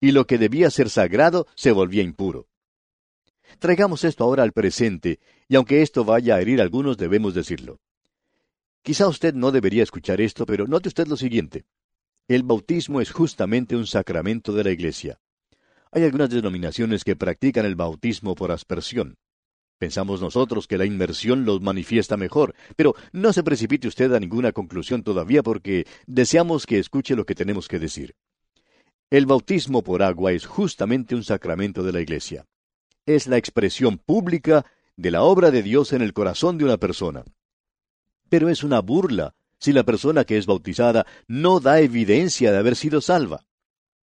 Y 0.00 0.12
lo 0.12 0.26
que 0.26 0.38
debía 0.38 0.70
ser 0.70 0.88
sagrado 0.88 1.46
se 1.54 1.70
volvía 1.70 2.02
impuro. 2.02 2.48
Traigamos 3.58 4.04
esto 4.04 4.24
ahora 4.24 4.42
al 4.42 4.52
presente, 4.52 5.18
y 5.48 5.56
aunque 5.56 5.80
esto 5.80 6.04
vaya 6.04 6.36
a 6.36 6.40
herir 6.40 6.60
a 6.60 6.62
algunos, 6.62 6.98
debemos 6.98 7.34
decirlo. 7.34 7.80
Quizá 8.82 9.08
usted 9.08 9.34
no 9.34 9.50
debería 9.50 9.82
escuchar 9.82 10.20
esto, 10.20 10.44
pero 10.46 10.66
note 10.66 10.88
usted 10.88 11.06
lo 11.06 11.16
siguiente. 11.16 11.64
El 12.28 12.42
bautismo 12.42 13.00
es 13.00 13.10
justamente 13.10 13.74
un 13.74 13.86
sacramento 13.86 14.52
de 14.52 14.64
la 14.64 14.70
Iglesia. 14.70 15.18
Hay 15.90 16.04
algunas 16.04 16.30
denominaciones 16.30 17.02
que 17.02 17.16
practican 17.16 17.64
el 17.64 17.76
bautismo 17.76 18.34
por 18.34 18.52
aspersión. 18.52 19.16
Pensamos 19.78 20.20
nosotros 20.20 20.66
que 20.66 20.78
la 20.78 20.84
inmersión 20.84 21.44
los 21.44 21.60
manifiesta 21.60 22.16
mejor, 22.16 22.54
pero 22.76 22.94
no 23.12 23.32
se 23.32 23.42
precipite 23.42 23.88
usted 23.88 24.12
a 24.12 24.20
ninguna 24.20 24.52
conclusión 24.52 25.02
todavía 25.02 25.42
porque 25.42 25.86
deseamos 26.06 26.66
que 26.66 26.78
escuche 26.78 27.16
lo 27.16 27.24
que 27.24 27.34
tenemos 27.34 27.68
que 27.68 27.78
decir. 27.78 28.14
El 29.10 29.26
bautismo 29.26 29.82
por 29.82 30.02
agua 30.02 30.32
es 30.32 30.46
justamente 30.46 31.14
un 31.14 31.24
sacramento 31.24 31.82
de 31.82 31.92
la 31.92 32.00
Iglesia 32.00 32.46
es 33.06 33.28
la 33.28 33.36
expresión 33.36 33.98
pública 33.98 34.66
de 34.96 35.10
la 35.10 35.22
obra 35.22 35.50
de 35.50 35.62
Dios 35.62 35.92
en 35.92 36.02
el 36.02 36.12
corazón 36.12 36.58
de 36.58 36.64
una 36.64 36.76
persona. 36.76 37.24
Pero 38.28 38.48
es 38.48 38.64
una 38.64 38.80
burla 38.80 39.34
si 39.58 39.72
la 39.72 39.84
persona 39.84 40.24
que 40.24 40.36
es 40.36 40.46
bautizada 40.46 41.06
no 41.28 41.60
da 41.60 41.80
evidencia 41.80 42.52
de 42.52 42.58
haber 42.58 42.76
sido 42.76 43.00
salva. 43.00 43.46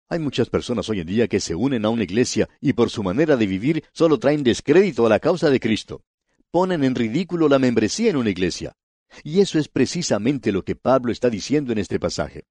Hay 0.08 0.18
muchas 0.18 0.50
personas 0.50 0.88
hoy 0.90 1.00
en 1.00 1.06
día 1.06 1.26
que 1.26 1.40
se 1.40 1.54
unen 1.54 1.86
a 1.86 1.88
una 1.88 2.02
iglesia 2.02 2.48
y 2.60 2.74
por 2.74 2.90
su 2.90 3.02
manera 3.02 3.36
de 3.36 3.46
vivir 3.46 3.84
solo 3.92 4.18
traen 4.18 4.42
descrédito 4.42 5.06
a 5.06 5.08
la 5.08 5.18
causa 5.18 5.48
de 5.48 5.58
Cristo. 5.58 6.04
Ponen 6.50 6.84
en 6.84 6.94
ridículo 6.94 7.48
la 7.48 7.58
membresía 7.58 8.10
en 8.10 8.16
una 8.16 8.28
iglesia. 8.28 8.76
Y 9.24 9.40
eso 9.40 9.58
es 9.58 9.68
precisamente 9.68 10.52
lo 10.52 10.64
que 10.64 10.76
Pablo 10.76 11.12
está 11.12 11.30
diciendo 11.30 11.72
en 11.72 11.78
este 11.78 11.98
pasaje. 11.98 12.44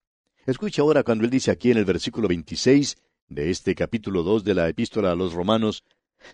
Escucha 0.48 0.82
ahora 0.82 1.04
cuando 1.04 1.24
él 1.24 1.30
dice 1.30 1.52
aquí 1.52 1.70
en 1.70 1.78
el 1.78 1.86
versículo 1.86 2.28
26 2.28 2.98
de 3.30 3.52
este 3.52 3.76
capítulo 3.76 4.24
2 4.24 4.44
de 4.44 4.56
la 4.56 4.68
epístola 4.68 5.12
a 5.12 5.16
los 5.16 5.34
romanos, 5.34 5.84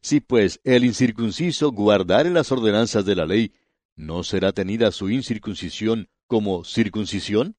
si 0.02 0.20
pues 0.20 0.60
el 0.64 0.86
incircunciso 0.86 1.72
guardare 1.72 2.30
las 2.30 2.52
ordenanzas 2.52 3.06
de 3.06 3.16
la 3.16 3.26
ley, 3.26 3.54
¿no 3.96 4.24
será 4.24 4.52
tenida 4.52 4.92
su 4.92 5.10
incircuncisión 5.10 6.10
como 6.28 6.64
circuncisión? 6.64 7.56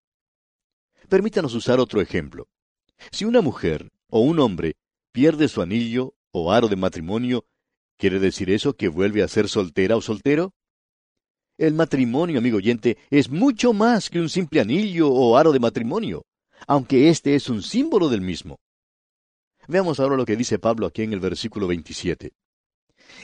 Permítanos 1.09 1.55
usar 1.55 1.81
otro 1.81 2.01
ejemplo. 2.01 2.49
Si 3.11 3.25
una 3.25 3.41
mujer 3.41 3.91
o 4.09 4.21
un 4.21 4.39
hombre 4.41 4.77
pierde 5.13 5.49
su 5.49 5.63
anillo 5.63 6.15
o 6.31 6.53
aro 6.53 6.69
de 6.69 6.77
matrimonio, 6.77 7.47
¿quiere 7.97 8.19
decir 8.19 8.51
eso 8.51 8.77
que 8.77 8.89
vuelve 8.89 9.23
a 9.23 9.29
ser 9.29 9.49
soltera 9.49 9.97
o 9.97 10.01
soltero? 10.01 10.55
El 11.57 11.75
matrimonio, 11.75 12.39
amigo 12.39 12.59
oyente, 12.59 12.99
es 13.11 13.31
mucho 13.31 13.73
más 13.73 14.11
que 14.11 14.21
un 14.21 14.29
simple 14.29 14.61
anillo 14.61 15.11
o 15.11 15.37
aro 15.37 15.53
de 15.53 15.59
matrimonio, 15.59 16.25
aunque 16.67 17.09
este 17.09 17.35
es 17.35 17.49
un 17.49 17.63
símbolo 17.63 18.09
del 18.09 18.21
mismo. 18.21 18.61
Veamos 19.69 20.01
ahora 20.01 20.17
lo 20.17 20.25
que 20.25 20.35
dice 20.35 20.59
Pablo 20.59 20.87
aquí 20.87 21.03
en 21.03 21.13
el 21.13 21.21
versículo 21.21 21.67
27. 21.67 22.33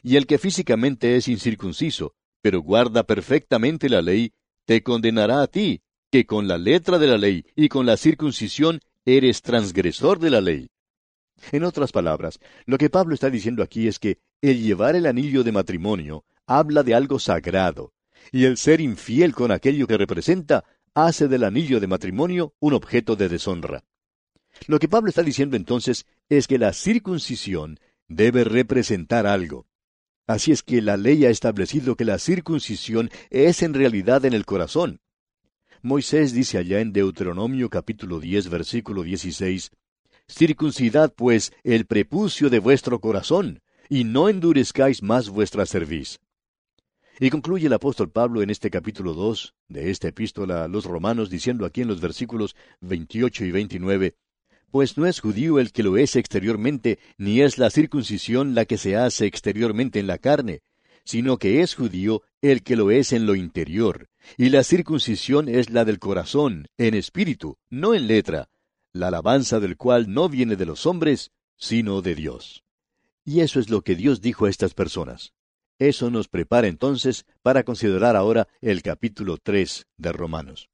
Y 0.02 0.16
el 0.16 0.26
que 0.26 0.36
físicamente 0.36 1.16
es 1.16 1.26
incircunciso, 1.26 2.14
pero 2.42 2.60
guarda 2.60 3.04
perfectamente 3.04 3.88
la 3.88 4.02
ley, 4.02 4.34
te 4.66 4.82
condenará 4.82 5.40
a 5.40 5.46
ti, 5.46 5.80
que 6.10 6.26
con 6.26 6.46
la 6.46 6.58
letra 6.58 6.98
de 6.98 7.06
la 7.06 7.16
ley 7.16 7.46
y 7.56 7.70
con 7.70 7.86
la 7.86 7.96
circuncisión 7.96 8.80
eres 9.06 9.40
transgresor 9.40 10.18
de 10.18 10.30
la 10.30 10.42
ley. 10.42 10.68
En 11.50 11.64
otras 11.64 11.92
palabras, 11.92 12.38
lo 12.66 12.76
que 12.76 12.90
Pablo 12.90 13.14
está 13.14 13.30
diciendo 13.30 13.62
aquí 13.62 13.88
es 13.88 13.98
que 13.98 14.18
el 14.42 14.62
llevar 14.62 14.96
el 14.96 15.06
anillo 15.06 15.44
de 15.44 15.52
matrimonio 15.52 16.26
habla 16.46 16.82
de 16.82 16.94
algo 16.94 17.18
sagrado, 17.18 17.94
y 18.32 18.44
el 18.44 18.58
ser 18.58 18.82
infiel 18.82 19.34
con 19.34 19.50
aquello 19.50 19.86
que 19.86 19.96
representa 19.96 20.64
hace 20.92 21.26
del 21.26 21.44
anillo 21.44 21.80
de 21.80 21.86
matrimonio 21.86 22.52
un 22.60 22.74
objeto 22.74 23.16
de 23.16 23.30
deshonra. 23.30 23.82
Lo 24.66 24.78
que 24.78 24.88
Pablo 24.88 25.08
está 25.08 25.22
diciendo 25.22 25.56
entonces 25.56 26.06
es 26.28 26.46
que 26.46 26.58
la 26.58 26.72
circuncisión 26.72 27.78
debe 28.08 28.44
representar 28.44 29.26
algo. 29.26 29.66
Así 30.26 30.52
es 30.52 30.62
que 30.62 30.80
la 30.80 30.96
ley 30.96 31.26
ha 31.26 31.30
establecido 31.30 31.96
que 31.96 32.04
la 32.04 32.18
circuncisión 32.18 33.10
es 33.30 33.62
en 33.62 33.74
realidad 33.74 34.24
en 34.24 34.32
el 34.32 34.46
corazón. 34.46 35.00
Moisés 35.82 36.32
dice 36.32 36.56
allá 36.56 36.80
en 36.80 36.92
Deuteronomio 36.92 37.68
capítulo 37.68 38.20
10 38.20 38.48
versículo 38.48 39.02
16, 39.02 39.70
Circuncidad 40.26 41.12
pues 41.14 41.52
el 41.62 41.84
prepucio 41.84 42.48
de 42.48 42.58
vuestro 42.58 43.00
corazón, 43.00 43.60
y 43.90 44.04
no 44.04 44.30
endurezcáis 44.30 45.02
más 45.02 45.28
vuestra 45.28 45.66
cerviz. 45.66 46.20
Y 47.20 47.28
concluye 47.28 47.66
el 47.66 47.72
apóstol 47.74 48.10
Pablo 48.10 48.40
en 48.40 48.48
este 48.48 48.70
capítulo 48.70 49.12
2 49.12 49.54
de 49.68 49.90
esta 49.90 50.08
epístola 50.08 50.64
a 50.64 50.68
los 50.68 50.86
romanos 50.86 51.28
diciendo 51.28 51.66
aquí 51.66 51.82
en 51.82 51.88
los 51.88 52.00
versículos 52.00 52.56
28 52.80 53.44
y 53.44 53.52
29, 53.52 54.16
pues 54.70 54.96
no 54.96 55.06
es 55.06 55.20
judío 55.20 55.58
el 55.58 55.72
que 55.72 55.82
lo 55.82 55.96
es 55.96 56.16
exteriormente, 56.16 56.98
ni 57.18 57.40
es 57.40 57.58
la 57.58 57.70
circuncisión 57.70 58.54
la 58.54 58.64
que 58.64 58.78
se 58.78 58.96
hace 58.96 59.26
exteriormente 59.26 60.00
en 60.00 60.06
la 60.06 60.18
carne, 60.18 60.62
sino 61.04 61.38
que 61.38 61.60
es 61.60 61.74
judío 61.74 62.22
el 62.42 62.62
que 62.62 62.76
lo 62.76 62.90
es 62.90 63.12
en 63.12 63.26
lo 63.26 63.34
interior, 63.34 64.08
y 64.36 64.48
la 64.48 64.64
circuncisión 64.64 65.48
es 65.48 65.70
la 65.70 65.84
del 65.84 65.98
corazón, 65.98 66.68
en 66.78 66.94
espíritu, 66.94 67.58
no 67.70 67.94
en 67.94 68.06
letra, 68.06 68.48
la 68.92 69.08
alabanza 69.08 69.60
del 69.60 69.76
cual 69.76 70.12
no 70.12 70.28
viene 70.28 70.56
de 70.56 70.66
los 70.66 70.86
hombres, 70.86 71.32
sino 71.56 72.00
de 72.02 72.14
Dios. 72.14 72.64
Y 73.24 73.40
eso 73.40 73.60
es 73.60 73.70
lo 73.70 73.82
que 73.82 73.96
Dios 73.96 74.20
dijo 74.20 74.46
a 74.46 74.50
estas 74.50 74.74
personas. 74.74 75.32
Eso 75.78 76.10
nos 76.10 76.28
prepara 76.28 76.68
entonces 76.68 77.26
para 77.42 77.64
considerar 77.64 78.16
ahora 78.16 78.46
el 78.60 78.82
capítulo 78.82 79.38
3 79.38 79.86
de 79.96 80.12
Romanos. 80.12 80.70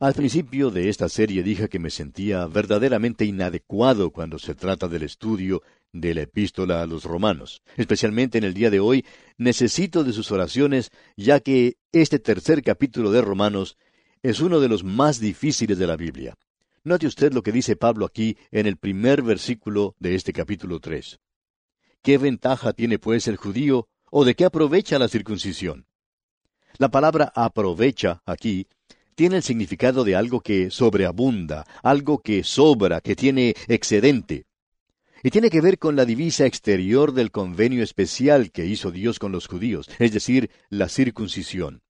Al 0.00 0.14
principio 0.14 0.70
de 0.70 0.88
esta 0.88 1.10
serie 1.10 1.42
dije 1.42 1.68
que 1.68 1.78
me 1.78 1.90
sentía 1.90 2.46
verdaderamente 2.46 3.26
inadecuado 3.26 4.12
cuando 4.12 4.38
se 4.38 4.54
trata 4.54 4.88
del 4.88 5.02
estudio 5.02 5.62
de 5.92 6.14
la 6.14 6.22
epístola 6.22 6.80
a 6.80 6.86
los 6.86 7.04
romanos. 7.04 7.60
Especialmente 7.76 8.38
en 8.38 8.44
el 8.44 8.54
día 8.54 8.70
de 8.70 8.80
hoy, 8.80 9.04
necesito 9.36 10.02
de 10.02 10.14
sus 10.14 10.32
oraciones, 10.32 10.90
ya 11.18 11.40
que 11.40 11.76
este 11.92 12.18
tercer 12.18 12.62
capítulo 12.62 13.10
de 13.10 13.20
Romanos 13.20 13.76
es 14.22 14.40
uno 14.40 14.58
de 14.60 14.70
los 14.70 14.84
más 14.84 15.20
difíciles 15.20 15.76
de 15.76 15.86
la 15.86 15.96
Biblia. 15.98 16.34
Note 16.82 17.06
usted 17.06 17.34
lo 17.34 17.42
que 17.42 17.52
dice 17.52 17.76
Pablo 17.76 18.06
aquí 18.06 18.38
en 18.50 18.66
el 18.66 18.78
primer 18.78 19.20
versículo 19.20 19.96
de 19.98 20.14
este 20.14 20.32
capítulo 20.32 20.80
tres. 20.80 21.20
¿Qué 22.00 22.16
ventaja 22.16 22.72
tiene 22.72 22.98
pues 22.98 23.28
el 23.28 23.36
judío 23.36 23.86
o 24.10 24.24
de 24.24 24.34
qué 24.34 24.46
aprovecha 24.46 24.98
la 24.98 25.08
circuncisión? 25.08 25.84
La 26.78 26.90
palabra 26.90 27.30
aprovecha 27.34 28.22
aquí 28.24 28.66
tiene 29.20 29.36
el 29.36 29.42
significado 29.42 30.02
de 30.02 30.16
algo 30.16 30.40
que 30.40 30.70
sobreabunda, 30.70 31.66
algo 31.82 32.22
que 32.22 32.42
sobra, 32.42 33.02
que 33.02 33.14
tiene 33.14 33.54
excedente. 33.68 34.46
Y 35.22 35.28
tiene 35.28 35.50
que 35.50 35.60
ver 35.60 35.78
con 35.78 35.94
la 35.94 36.06
divisa 36.06 36.46
exterior 36.46 37.12
del 37.12 37.30
convenio 37.30 37.82
especial 37.82 38.50
que 38.50 38.64
hizo 38.64 38.90
Dios 38.90 39.18
con 39.18 39.30
los 39.30 39.46
judíos, 39.46 39.90
es 39.98 40.12
decir, 40.12 40.50
la 40.70 40.88
circuncisión. 40.88 41.82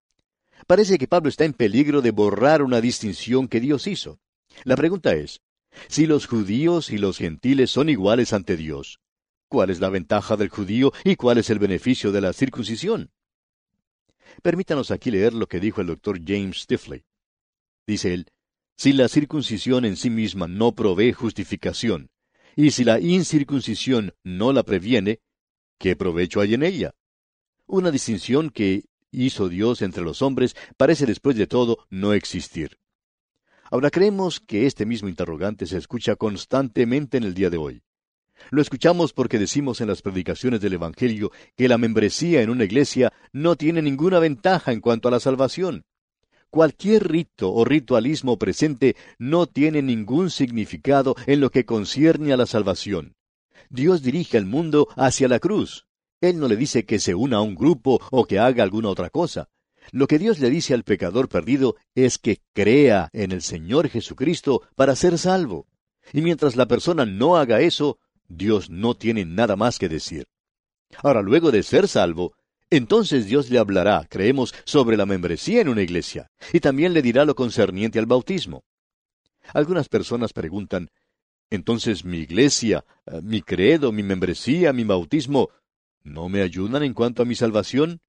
Parece 0.67 0.99
que 0.99 1.07
Pablo 1.07 1.29
está 1.29 1.45
en 1.45 1.53
peligro 1.53 2.03
de 2.03 2.11
borrar 2.11 2.63
una 2.63 2.81
distinción 2.81 3.47
que 3.47 3.61
Dios 3.61 3.87
hizo. 3.87 4.19
La 4.65 4.75
pregunta 4.75 5.15
es, 5.15 5.41
si 5.87 6.07
los 6.07 6.27
judíos 6.27 6.91
y 6.91 6.99
los 6.99 7.17
gentiles 7.17 7.71
son 7.71 7.91
iguales 7.91 8.33
ante 8.33 8.57
Dios, 8.57 8.99
¿cuál 9.47 9.71
es 9.71 9.79
la 9.79 9.89
ventaja 9.89 10.37
del 10.37 10.49
judío 10.49 10.93
y 11.05 11.15
cuál 11.15 11.39
es 11.39 11.49
el 11.51 11.61
beneficio 11.61 12.11
de 12.11 12.23
la 12.23 12.33
circuncisión? 12.33 13.13
Permítanos 14.43 14.91
aquí 14.91 15.13
leer 15.13 15.33
lo 15.33 15.47
que 15.47 15.61
dijo 15.61 15.81
el 15.81 15.87
doctor 15.87 16.19
James 16.27 16.63
Stifley. 16.63 17.05
Dice 17.87 18.15
él, 18.15 18.27
si 18.77 18.93
la 18.93 19.09
circuncisión 19.09 19.85
en 19.85 19.97
sí 19.97 20.11
misma 20.11 20.49
no 20.49 20.75
provee 20.75 21.13
justificación, 21.13 22.11
y 22.57 22.71
si 22.71 22.85
la 22.85 23.01
incircuncisión 23.01 24.15
no 24.25 24.53
la 24.53 24.63
previene, 24.63 25.21
¿qué 25.79 25.97
provecho 25.97 26.41
hay 26.41 26.55
en 26.55 26.63
ella? 26.63 26.95
Una 27.67 27.91
distinción 27.91 28.51
que 28.51 28.85
hizo 29.11 29.49
Dios 29.49 29.83
entre 29.83 30.03
los 30.03 30.23
hombres 30.23 30.57
parece 30.77 31.07
después 31.07 31.37
de 31.37 31.47
todo 31.47 31.87
no 31.91 32.13
existir. 32.13 32.79
Ahora 33.71 33.91
creemos 33.91 34.41
que 34.41 34.67
este 34.67 34.85
mismo 34.85 35.09
interrogante 35.09 35.67
se 35.67 35.79
escucha 35.79 36.17
constantemente 36.17 37.19
en 37.19 37.25
el 37.25 37.35
día 37.35 37.51
de 37.51 37.57
hoy. 37.57 37.83
Lo 38.51 38.63
escuchamos 38.63 39.13
porque 39.13 39.39
decimos 39.39 39.81
en 39.81 39.89
las 39.89 40.03
predicaciones 40.03 40.61
del 40.61 40.73
Evangelio 40.73 41.31
que 41.57 41.69
la 41.69 41.79
membresía 41.79 42.43
en 42.43 42.51
una 42.51 42.65
iglesia 42.65 43.13
no 43.33 43.57
tiene 43.57 43.83
ninguna 43.83 44.19
ventaja 44.19 44.73
en 44.73 44.81
cuanto 44.81 45.09
a 45.09 45.11
la 45.11 45.21
salvación. 45.21 45.85
Cualquier 46.51 47.09
rito 47.09 47.53
o 47.53 47.65
ritualismo 47.65 48.37
presente 48.37 48.97
no 49.19 49.47
tiene 49.47 49.83
ningún 49.83 50.31
significado 50.31 51.15
en 51.27 51.41
lo 51.41 51.51
que 51.51 51.65
concierne 51.65 52.33
a 52.33 52.37
la 52.37 52.47
salvación. 52.47 53.15
Dios 53.69 54.03
dirige 54.03 54.37
al 54.37 54.47
mundo 54.47 54.89
hacia 54.97 55.29
la 55.29 55.39
cruz. 55.39 55.87
Él 56.21 56.41
no 56.41 56.49
le 56.49 56.57
dice 56.57 56.85
que 56.85 56.99
se 56.99 57.15
una 57.15 57.37
a 57.37 57.41
un 57.41 57.55
grupo 57.55 58.01
o 58.11 58.25
que 58.25 58.41
haga 58.41 58.65
alguna 58.65 58.89
otra 58.89 59.11
cosa. 59.11 59.49
Lo 59.93 60.09
que 60.09 60.19
Dios 60.19 60.41
le 60.41 60.51
dice 60.51 60.75
al 60.75 60.83
pecador 60.83 61.29
perdido 61.29 61.77
es 61.95 62.19
que 62.19 62.41
crea 62.53 63.11
en 63.13 63.31
el 63.31 63.43
Señor 63.43 63.89
Jesucristo 63.89 64.63
para 64.75 64.97
ser 64.97 65.19
salvo. 65.19 65.67
Y 66.13 66.21
mientras 66.21 66.57
la 66.57 66.67
persona 66.67 67.07
no 67.07 67.37
haga 67.37 67.61
eso, 67.61 67.99
Dios 68.29 68.71
no 68.71 68.95
tiene 68.95 69.25
nada 69.25 69.55
más 69.55 69.79
que 69.79 69.89
decir. 69.89 70.27
Ahora, 70.99 71.23
luego 71.23 71.53
de 71.53 71.63
ser 71.63 71.87
salvo, 71.87 72.35
entonces 72.71 73.27
Dios 73.27 73.51
le 73.51 73.59
hablará, 73.59 74.07
creemos, 74.09 74.55
sobre 74.65 74.97
la 74.97 75.07
membresía 75.07 75.61
en 75.61 75.69
una 75.69 75.83
iglesia, 75.83 76.31
y 76.53 76.61
también 76.61 76.95
le 76.95 77.03
dirá 77.03 77.25
lo 77.25 77.35
concerniente 77.35 77.99
al 77.99 78.07
bautismo. 78.07 78.65
Algunas 79.53 79.89
personas 79.89 80.33
preguntan, 80.33 80.91
entonces 81.51 82.05
mi 82.05 82.19
iglesia, 82.19 82.85
eh, 83.07 83.21
mi 83.23 83.43
credo, 83.43 83.91
mi 83.91 84.03
membresía, 84.03 84.73
mi 84.73 84.85
bautismo, 84.85 85.51
¿no 86.05 86.29
me 86.29 86.43
ayudan 86.43 86.85
en 86.85 86.95
cuanto 86.95 87.23
a 87.23 87.27
mi 87.27 87.35
salvación? 87.35 88.01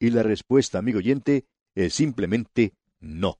Y 0.00 0.10
la 0.10 0.22
respuesta, 0.22 0.78
amigo 0.78 0.98
oyente, 0.98 1.44
es 1.74 1.94
simplemente 1.94 2.74
no. 2.98 3.38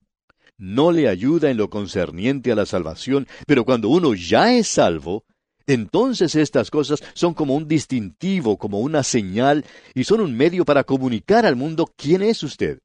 No 0.57 0.93
le 0.93 1.09
ayuda 1.09 1.51
en 1.51 1.57
lo 1.57 1.71
concerniente 1.71 2.53
a 2.53 2.55
la 2.55 2.67
salvación, 2.67 3.27
pero 3.47 3.65
cuando 3.65 3.89
uno 3.89 4.15
ya 4.15 4.55
es 4.55 4.69
salvo, 4.69 5.25
entonces 5.73 6.35
estas 6.35 6.71
cosas 6.71 7.03
son 7.15 7.35
como 7.35 7.55
un 7.55 7.69
distintivo, 7.69 8.57
como 8.57 8.81
una 8.81 9.03
señal, 9.03 9.65
y 9.95 10.05
son 10.05 10.21
un 10.21 10.37
medio 10.37 10.65
para 10.65 10.85
comunicar 10.85 11.47
al 11.47 11.57
mundo 11.57 11.93
quién 11.97 12.23
es 12.23 12.43
usted. 12.43 12.81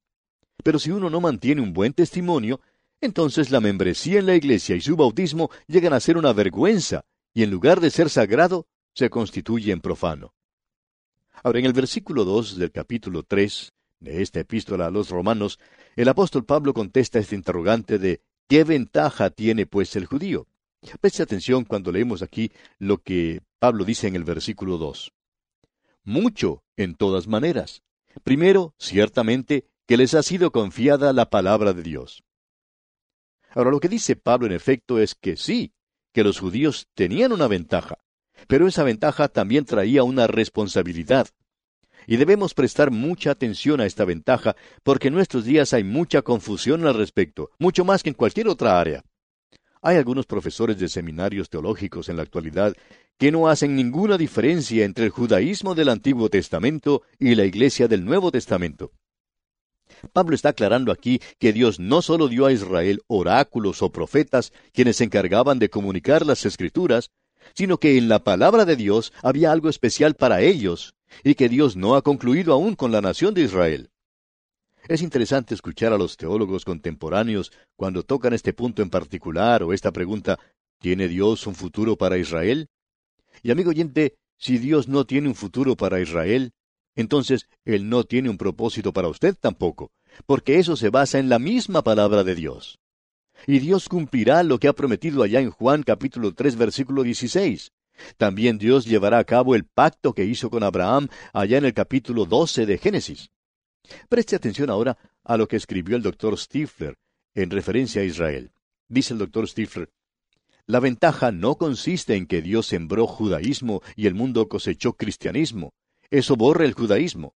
Pero 0.63 0.79
si 0.79 0.91
uno 0.91 1.09
no 1.09 1.21
mantiene 1.21 1.61
un 1.61 1.73
buen 1.73 1.93
testimonio, 1.93 2.61
entonces 3.01 3.51
la 3.51 3.59
membresía 3.59 4.19
en 4.19 4.25
la 4.25 4.35
iglesia 4.35 4.75
y 4.75 4.81
su 4.81 4.95
bautismo 4.95 5.49
llegan 5.67 5.93
a 5.93 5.99
ser 5.99 6.17
una 6.17 6.33
vergüenza, 6.33 7.05
y 7.33 7.43
en 7.43 7.51
lugar 7.51 7.81
de 7.81 7.89
ser 7.89 8.09
sagrado, 8.09 8.67
se 8.93 9.09
constituye 9.09 9.71
en 9.71 9.81
profano. 9.81 10.33
Ahora, 11.43 11.59
en 11.59 11.65
el 11.65 11.73
versículo 11.73 12.23
2 12.23 12.57
del 12.57 12.71
capítulo 12.71 13.23
3 13.23 13.73
de 13.99 14.21
esta 14.21 14.39
epístola 14.39 14.87
a 14.87 14.91
los 14.91 15.09
romanos, 15.09 15.59
el 15.95 16.07
apóstol 16.07 16.45
Pablo 16.45 16.73
contesta 16.73 17.19
este 17.19 17.35
interrogante 17.35 17.99
de 17.99 18.21
¿qué 18.47 18.63
ventaja 18.63 19.29
tiene 19.29 19.65
pues 19.65 19.95
el 19.95 20.05
judío? 20.05 20.47
Preste 21.01 21.23
atención 21.23 21.65
cuando 21.65 21.91
leemos 21.91 22.21
aquí 22.21 22.51
lo 22.79 22.99
que 22.99 23.41
Pablo 23.59 23.85
dice 23.85 24.07
en 24.07 24.15
el 24.15 24.23
versículo 24.23 24.77
2. 24.77 25.11
Mucho, 26.03 26.63
en 26.77 26.95
todas 26.95 27.27
maneras. 27.27 27.81
Primero, 28.23 28.73
ciertamente, 28.77 29.67
que 29.87 29.97
les 29.97 30.13
ha 30.13 30.23
sido 30.23 30.51
confiada 30.51 31.13
la 31.13 31.29
palabra 31.29 31.73
de 31.73 31.83
Dios. 31.83 32.23
Ahora, 33.49 33.71
lo 33.71 33.79
que 33.79 33.89
dice 33.89 34.15
Pablo 34.15 34.47
en 34.47 34.53
efecto 34.53 34.99
es 34.99 35.15
que 35.15 35.37
sí, 35.37 35.73
que 36.13 36.23
los 36.23 36.39
judíos 36.39 36.87
tenían 36.93 37.31
una 37.31 37.47
ventaja, 37.47 37.97
pero 38.47 38.67
esa 38.67 38.83
ventaja 38.83 39.27
también 39.27 39.65
traía 39.65 40.03
una 40.03 40.27
responsabilidad. 40.27 41.27
Y 42.07 42.17
debemos 42.17 42.53
prestar 42.53 42.91
mucha 42.91 43.31
atención 43.31 43.81
a 43.81 43.85
esta 43.85 44.05
ventaja, 44.05 44.55
porque 44.83 45.07
en 45.07 45.15
nuestros 45.15 45.45
días 45.45 45.73
hay 45.73 45.83
mucha 45.83 46.21
confusión 46.21 46.85
al 46.85 46.93
respecto, 46.93 47.49
mucho 47.57 47.83
más 47.83 48.03
que 48.03 48.09
en 48.09 48.15
cualquier 48.15 48.47
otra 48.47 48.79
área. 48.79 49.03
Hay 49.85 49.97
algunos 49.97 50.25
profesores 50.25 50.79
de 50.79 50.89
seminarios 50.89 51.47
teológicos 51.47 52.09
en 52.09 52.17
la 52.17 52.23
actualidad 52.23 52.75
que 53.19 53.31
no 53.31 53.47
hacen 53.47 53.75
ninguna 53.75 54.17
diferencia 54.17 54.83
entre 54.83 55.05
el 55.05 55.11
judaísmo 55.11 55.75
del 55.75 55.89
Antiguo 55.89 56.27
Testamento 56.27 57.03
y 57.19 57.35
la 57.35 57.45
Iglesia 57.45 57.87
del 57.87 58.03
Nuevo 58.03 58.31
Testamento. 58.31 58.93
Pablo 60.11 60.33
está 60.33 60.49
aclarando 60.49 60.91
aquí 60.91 61.21
que 61.37 61.53
Dios 61.53 61.79
no 61.79 62.01
solo 62.01 62.29
dio 62.29 62.47
a 62.47 62.51
Israel 62.51 63.03
oráculos 63.05 63.83
o 63.83 63.91
profetas 63.91 64.53
quienes 64.73 64.95
se 64.95 65.03
encargaban 65.03 65.59
de 65.59 65.69
comunicar 65.69 66.25
las 66.25 66.47
escrituras, 66.47 67.11
sino 67.53 67.77
que 67.77 67.99
en 67.99 68.09
la 68.09 68.23
palabra 68.23 68.65
de 68.65 68.77
Dios 68.77 69.13
había 69.21 69.51
algo 69.51 69.69
especial 69.69 70.15
para 70.15 70.41
ellos, 70.41 70.95
y 71.23 71.35
que 71.35 71.47
Dios 71.47 71.75
no 71.75 71.95
ha 71.95 72.01
concluido 72.01 72.53
aún 72.53 72.73
con 72.73 72.91
la 72.91 73.01
nación 73.01 73.35
de 73.35 73.43
Israel. 73.43 73.91
Es 74.87 75.01
interesante 75.01 75.55
escuchar 75.55 75.93
a 75.93 75.97
los 75.97 76.15
teólogos 76.15 76.63
contemporáneos 76.63 77.51
cuando 77.75 78.03
tocan 78.03 78.33
este 78.33 78.53
punto 78.53 78.83
en 78.83 78.91
particular 78.91 79.63
o 79.63 79.73
esta 79.73 79.91
pregunta, 79.91 80.37
¿tiene 80.79 81.07
Dios 81.07 81.47
un 81.47 81.55
futuro 81.55 81.95
para 81.97 82.19
Israel? 82.19 82.69
Y 83.41 83.49
amigo 83.49 83.71
oyente, 83.71 84.15
si 84.37 84.59
Dios 84.59 84.87
no 84.87 85.05
tiene 85.05 85.27
un 85.27 85.33
futuro 85.33 85.75
para 85.75 85.99
Israel, 85.99 86.51
entonces 86.95 87.47
Él 87.63 87.89
no 87.89 88.03
tiene 88.03 88.29
un 88.29 88.37
propósito 88.37 88.93
para 88.93 89.07
usted 89.07 89.35
tampoco, 89.35 89.91
porque 90.27 90.59
eso 90.59 90.75
se 90.75 90.89
basa 90.89 91.17
en 91.17 91.29
la 91.29 91.39
misma 91.39 91.81
palabra 91.81 92.23
de 92.23 92.35
Dios. 92.35 92.77
Y 93.47 93.59
Dios 93.59 93.89
cumplirá 93.89 94.43
lo 94.43 94.59
que 94.59 94.67
ha 94.67 94.73
prometido 94.73 95.23
allá 95.23 95.39
en 95.39 95.49
Juan 95.49 95.81
capítulo 95.81 96.33
3 96.35 96.57
versículo 96.57 97.01
16. 97.01 97.71
También 98.17 98.59
Dios 98.59 98.85
llevará 98.85 99.17
a 99.17 99.23
cabo 99.23 99.55
el 99.55 99.65
pacto 99.65 100.13
que 100.13 100.25
hizo 100.25 100.51
con 100.51 100.61
Abraham 100.61 101.07
allá 101.33 101.57
en 101.57 101.65
el 101.65 101.73
capítulo 101.73 102.25
12 102.25 102.67
de 102.67 102.77
Génesis. 102.77 103.31
Preste 104.09 104.35
atención 104.35 104.69
ahora 104.69 104.97
a 105.23 105.37
lo 105.37 105.47
que 105.47 105.55
escribió 105.55 105.95
el 105.95 106.03
doctor 106.03 106.37
Stifler 106.37 106.97
en 107.33 107.49
referencia 107.49 108.01
a 108.01 108.05
Israel. 108.05 108.51
Dice 108.87 109.13
el 109.13 109.19
doctor 109.19 109.47
Stifler, 109.47 109.89
la 110.67 110.79
ventaja 110.79 111.31
no 111.31 111.55
consiste 111.55 112.15
en 112.15 112.25
que 112.25 112.41
Dios 112.41 112.65
sembró 112.65 113.05
judaísmo 113.05 113.83
y 113.95 114.07
el 114.07 114.15
mundo 114.15 114.47
cosechó 114.47 114.93
cristianismo. 114.93 115.73
Eso 116.09 116.35
borra 116.35 116.65
el 116.65 116.73
judaísmo. 116.73 117.35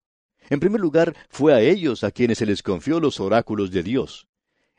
En 0.48 0.60
primer 0.60 0.80
lugar, 0.80 1.16
fue 1.28 1.52
a 1.52 1.60
ellos 1.60 2.04
a 2.04 2.12
quienes 2.12 2.38
se 2.38 2.46
les 2.46 2.62
confió 2.62 3.00
los 3.00 3.18
oráculos 3.18 3.72
de 3.72 3.82
Dios. 3.82 4.28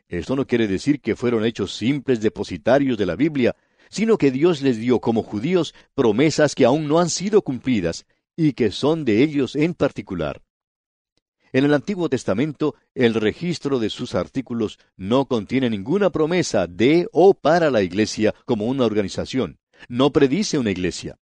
Esto 0.08 0.34
no 0.34 0.46
quiere 0.46 0.66
decir 0.66 1.00
que 1.00 1.14
fueron 1.14 1.44
hechos 1.44 1.74
simples 1.74 2.22
depositarios 2.22 2.96
de 2.96 3.04
la 3.04 3.16
Biblia, 3.16 3.54
sino 3.90 4.16
que 4.16 4.30
Dios 4.30 4.62
les 4.62 4.78
dio 4.78 4.98
como 5.00 5.22
judíos 5.22 5.74
promesas 5.94 6.54
que 6.54 6.64
aún 6.64 6.88
no 6.88 7.00
han 7.00 7.10
sido 7.10 7.42
cumplidas 7.42 8.06
y 8.34 8.54
que 8.54 8.70
son 8.70 9.04
de 9.04 9.22
ellos 9.22 9.56
en 9.56 9.74
particular. 9.74 10.40
En 11.52 11.64
el 11.64 11.72
Antiguo 11.72 12.08
Testamento, 12.08 12.74
el 12.94 13.14
registro 13.14 13.78
de 13.78 13.90
sus 13.90 14.14
artículos 14.14 14.78
no 14.96 15.26
contiene 15.26 15.70
ninguna 15.70 16.10
promesa 16.10 16.66
de 16.66 17.08
o 17.12 17.34
para 17.34 17.70
la 17.70 17.82
Iglesia 17.82 18.34
como 18.44 18.66
una 18.66 18.84
organización, 18.84 19.58
No 19.88 20.12
predice 20.12 20.58
una 20.58 20.72
iglesia. 20.72 21.18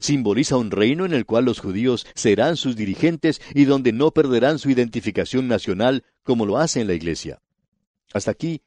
Simboliza 0.00 0.56
un 0.56 0.70
reino 0.70 1.06
en 1.06 1.12
el 1.12 1.24
cual 1.24 1.44
los 1.44 1.60
judíos 1.60 2.06
serán 2.14 2.56
sus 2.56 2.76
dirigentes 2.76 3.40
y 3.54 3.64
donde 3.64 3.92
no 3.92 4.10
perderán 4.10 4.58
su 4.58 4.68
identificación 4.70 5.48
nacional 5.48 6.04
como 6.22 6.44
lo 6.44 6.58
hace 6.58 6.80
en 6.80 6.86
la 6.86 6.94
iglesia. 6.94 7.40
Hasta 8.12 8.32
aquí 8.32 8.62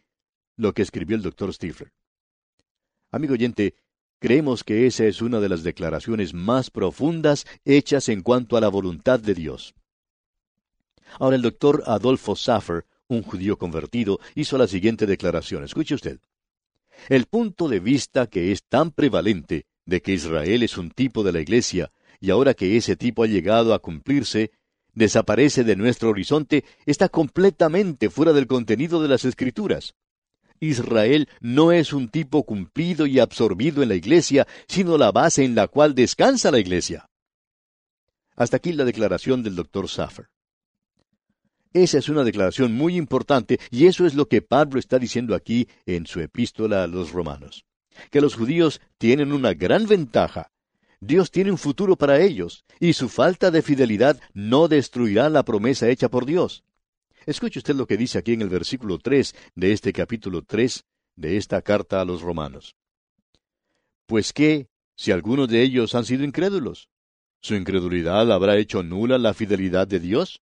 lo 0.55 0.73
que 0.73 0.81
escribió 0.81 1.15
el 1.15 1.21
doctor 1.21 1.53
Stifler. 1.53 1.91
Amigo 3.11 3.33
oyente, 3.33 3.75
creemos 4.19 4.63
que 4.63 4.87
esa 4.87 5.05
es 5.05 5.21
una 5.21 5.39
de 5.39 5.49
las 5.49 5.63
declaraciones 5.63 6.33
más 6.33 6.71
profundas 6.71 7.45
hechas 7.65 8.09
en 8.09 8.21
cuanto 8.21 8.57
a 8.57 8.61
la 8.61 8.69
voluntad 8.69 9.19
de 9.19 9.33
Dios. 9.33 9.75
Ahora 11.19 11.35
el 11.35 11.41
doctor 11.41 11.83
Adolfo 11.85 12.35
Saffer, 12.35 12.85
un 13.07 13.23
judío 13.23 13.57
convertido, 13.57 14.19
hizo 14.35 14.57
la 14.57 14.67
siguiente 14.67 15.05
declaración. 15.05 15.63
Escuche 15.63 15.95
usted. 15.95 16.19
El 17.09 17.25
punto 17.25 17.67
de 17.67 17.79
vista 17.79 18.27
que 18.27 18.51
es 18.51 18.63
tan 18.63 18.91
prevalente 18.91 19.65
de 19.85 20.01
que 20.01 20.13
Israel 20.13 20.63
es 20.63 20.77
un 20.77 20.91
tipo 20.91 21.23
de 21.23 21.31
la 21.31 21.41
Iglesia, 21.41 21.91
y 22.19 22.29
ahora 22.29 22.53
que 22.53 22.77
ese 22.77 22.95
tipo 22.95 23.23
ha 23.23 23.27
llegado 23.27 23.73
a 23.73 23.79
cumplirse, 23.79 24.51
desaparece 24.93 25.63
de 25.63 25.75
nuestro 25.75 26.09
horizonte, 26.09 26.63
está 26.85 27.09
completamente 27.09 28.09
fuera 28.09 28.31
del 28.31 28.47
contenido 28.47 29.01
de 29.01 29.09
las 29.09 29.25
Escrituras. 29.25 29.95
Israel 30.59 31.27
no 31.41 31.71
es 31.71 31.91
un 31.91 32.07
tipo 32.07 32.43
cumplido 32.43 33.05
y 33.05 33.19
absorbido 33.19 33.83
en 33.83 33.89
la 33.89 33.95
Iglesia, 33.95 34.47
sino 34.67 34.97
la 34.97 35.11
base 35.11 35.43
en 35.43 35.55
la 35.55 35.67
cual 35.67 35.93
descansa 35.93 36.51
la 36.51 36.59
Iglesia. 36.59 37.09
Hasta 38.35 38.57
aquí 38.57 38.71
la 38.71 38.85
declaración 38.85 39.43
del 39.43 39.55
doctor 39.55 39.89
Saffer. 39.89 40.29
Esa 41.73 41.97
es 41.97 42.07
una 42.07 42.23
declaración 42.23 42.73
muy 42.73 42.95
importante 42.95 43.59
y 43.71 43.87
eso 43.87 44.05
es 44.05 44.13
lo 44.13 44.27
que 44.27 44.43
Pablo 44.43 44.79
está 44.79 44.99
diciendo 44.99 45.33
aquí 45.33 45.67
en 45.87 46.05
su 46.05 46.19
epístola 46.19 46.83
a 46.83 46.87
los 46.87 47.11
romanos. 47.11 47.65
Que 48.11 48.21
los 48.21 48.35
judíos 48.35 48.79
tienen 48.99 49.33
una 49.33 49.53
gran 49.53 49.87
ventaja. 49.87 50.51
Dios 50.99 51.31
tiene 51.31 51.51
un 51.51 51.57
futuro 51.57 51.95
para 51.95 52.21
ellos 52.21 52.63
y 52.79 52.93
su 52.93 53.09
falta 53.09 53.49
de 53.49 53.63
fidelidad 53.63 54.19
no 54.33 54.67
destruirá 54.67 55.29
la 55.29 55.43
promesa 55.43 55.89
hecha 55.89 56.09
por 56.09 56.25
Dios. 56.25 56.63
Escuche 57.25 57.59
usted 57.59 57.75
lo 57.75 57.87
que 57.87 57.97
dice 57.97 58.19
aquí 58.19 58.33
en 58.33 58.41
el 58.41 58.49
versículo 58.49 58.99
3 58.99 59.33
de 59.55 59.71
este 59.73 59.93
capítulo 59.93 60.43
3 60.43 60.85
de 61.15 61.37
esta 61.37 61.61
carta 61.61 62.01
a 62.01 62.05
los 62.05 62.21
romanos. 62.21 62.75
Pues 64.05 64.31
qué, 64.31 64.67
si 64.95 65.11
algunos 65.11 65.47
de 65.47 65.63
ellos 65.63 65.95
han 65.95 66.05
sido 66.05 66.23
incrédulos, 66.23 66.89
¿su 67.41 67.55
incredulidad 67.55 68.31
habrá 68.31 68.57
hecho 68.57 68.83
nula 68.83 69.17
la 69.17 69.33
fidelidad 69.33 69.87
de 69.87 69.99
Dios? 69.99 70.42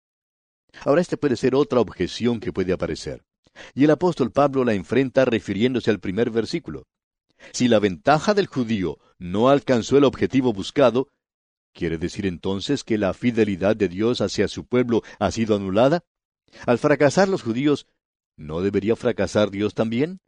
Ahora, 0.85 1.01
esta 1.01 1.17
puede 1.17 1.35
ser 1.35 1.55
otra 1.55 1.79
objeción 1.79 2.39
que 2.39 2.53
puede 2.53 2.73
aparecer. 2.73 3.23
Y 3.73 3.83
el 3.85 3.91
apóstol 3.91 4.31
Pablo 4.31 4.63
la 4.63 4.73
enfrenta 4.73 5.25
refiriéndose 5.25 5.89
al 5.89 5.99
primer 5.99 6.29
versículo. 6.29 6.83
Si 7.51 7.67
la 7.67 7.79
ventaja 7.79 8.33
del 8.33 8.47
judío 8.47 8.97
no 9.19 9.49
alcanzó 9.49 9.97
el 9.97 10.03
objetivo 10.03 10.53
buscado, 10.53 11.09
¿quiere 11.73 11.97
decir 11.97 12.25
entonces 12.25 12.83
que 12.83 12.97
la 12.97 13.13
fidelidad 13.13 13.75
de 13.75 13.87
Dios 13.87 14.21
hacia 14.21 14.47
su 14.47 14.65
pueblo 14.65 15.03
ha 15.19 15.31
sido 15.31 15.55
anulada? 15.55 16.03
Al 16.65 16.77
fracasar 16.77 17.29
los 17.29 17.43
judíos, 17.43 17.87
¿no 18.37 18.61
debería 18.61 18.95
fracasar 18.95 19.51
Dios 19.51 19.73
también? 19.73 20.19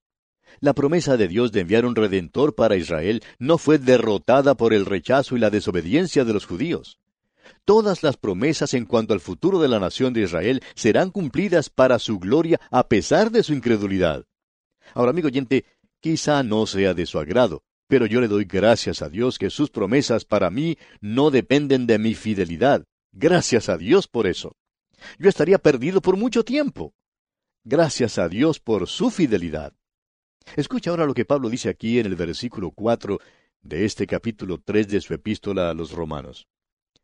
La 0.59 0.73
promesa 0.73 1.17
de 1.17 1.27
Dios 1.27 1.51
de 1.51 1.61
enviar 1.61 1.85
un 1.85 1.95
redentor 1.95 2.55
para 2.55 2.75
Israel 2.75 3.23
no 3.37 3.57
fue 3.57 3.77
derrotada 3.77 4.55
por 4.55 4.73
el 4.73 4.85
rechazo 4.85 5.35
y 5.35 5.39
la 5.39 5.51
desobediencia 5.51 6.25
de 6.25 6.33
los 6.33 6.45
judíos 6.45 6.98
todas 7.65 8.03
las 8.03 8.17
promesas 8.17 8.73
en 8.73 8.85
cuanto 8.85 9.13
al 9.13 9.19
futuro 9.19 9.59
de 9.59 9.67
la 9.67 9.79
nación 9.79 10.13
de 10.13 10.21
Israel 10.21 10.61
serán 10.75 11.11
cumplidas 11.11 11.69
para 11.69 11.99
su 11.99 12.19
gloria 12.19 12.59
a 12.71 12.87
pesar 12.87 13.31
de 13.31 13.43
su 13.43 13.53
incredulidad. 13.53 14.25
Ahora, 14.93 15.11
amigo 15.11 15.27
oyente, 15.27 15.65
quizá 15.99 16.43
no 16.43 16.65
sea 16.65 16.93
de 16.93 17.05
su 17.05 17.19
agrado, 17.19 17.63
pero 17.87 18.05
yo 18.05 18.21
le 18.21 18.27
doy 18.27 18.45
gracias 18.45 19.01
a 19.01 19.09
Dios 19.09 19.37
que 19.37 19.49
sus 19.49 19.69
promesas 19.69 20.25
para 20.25 20.49
mí 20.49 20.77
no 21.01 21.31
dependen 21.31 21.87
de 21.87 21.99
mi 21.99 22.15
fidelidad. 22.15 22.85
Gracias 23.11 23.69
a 23.69 23.77
Dios 23.77 24.07
por 24.07 24.27
eso. 24.27 24.55
Yo 25.17 25.29
estaría 25.29 25.57
perdido 25.57 26.01
por 26.01 26.17
mucho 26.17 26.43
tiempo. 26.43 26.93
Gracias 27.63 28.17
a 28.17 28.29
Dios 28.29 28.59
por 28.59 28.87
su 28.87 29.09
fidelidad. 29.09 29.73
Escucha 30.55 30.89
ahora 30.89 31.05
lo 31.05 31.13
que 31.13 31.25
Pablo 31.25 31.49
dice 31.49 31.69
aquí 31.69 31.99
en 31.99 32.05
el 32.05 32.15
versículo 32.15 32.71
cuatro 32.71 33.19
de 33.61 33.85
este 33.85 34.07
capítulo 34.07 34.59
tres 34.63 34.87
de 34.87 35.01
su 35.01 35.13
epístola 35.13 35.69
a 35.69 35.73
los 35.73 35.91
romanos. 35.91 36.47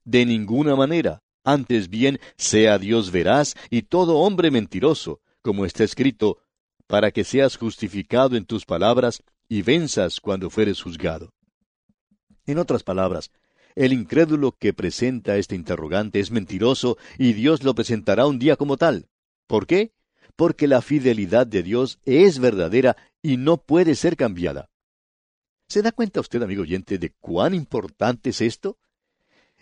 De 0.06 0.26
ninguna 0.26 0.76
manera. 0.76 1.22
Antes 1.44 1.90
bien, 1.90 2.20
sea 2.38 2.80
Dios 2.80 3.12
veraz 3.12 3.56
y 3.70 3.84
todo 3.84 4.18
hombre 4.18 4.50
mentiroso, 4.50 5.22
como 5.42 5.66
está 5.66 5.84
escrito, 5.84 6.40
para 6.88 7.12
que 7.12 7.24
seas 7.24 7.58
justificado 7.58 8.36
en 8.36 8.46
tus 8.46 8.66
palabras 8.66 9.24
y 9.48 9.62
venzas 9.62 10.20
cuando 10.20 10.50
fueres 10.50 10.82
juzgado. 10.82 11.34
En 12.46 12.58
otras 12.58 12.84
palabras, 12.84 13.32
el 13.76 13.94
incrédulo 13.94 14.54
que 14.58 14.74
presenta 14.74 15.38
este 15.38 15.56
interrogante 15.56 16.20
es 16.20 16.32
mentiroso 16.32 16.98
y 17.18 17.34
Dios 17.34 17.64
lo 17.64 17.76
presentará 17.76 18.26
un 18.26 18.40
día 18.40 18.56
como 18.56 18.78
tal. 18.78 19.10
¿Por 19.48 19.68
qué? 19.68 19.92
Porque 20.36 20.68
la 20.68 20.82
fidelidad 20.82 21.46
de 21.46 21.64
Dios 21.64 22.00
es 22.06 22.40
verdadera 22.40 22.96
y 23.22 23.38
no 23.38 23.58
puede 23.58 23.96
ser 23.96 24.16
cambiada. 24.16 24.70
¿Se 25.68 25.82
da 25.82 25.92
cuenta 25.92 26.20
usted, 26.20 26.42
amigo 26.42 26.62
oyente, 26.62 26.98
de 26.98 27.12
cuán 27.20 27.54
importante 27.54 28.30
es 28.30 28.42
esto? 28.42 28.78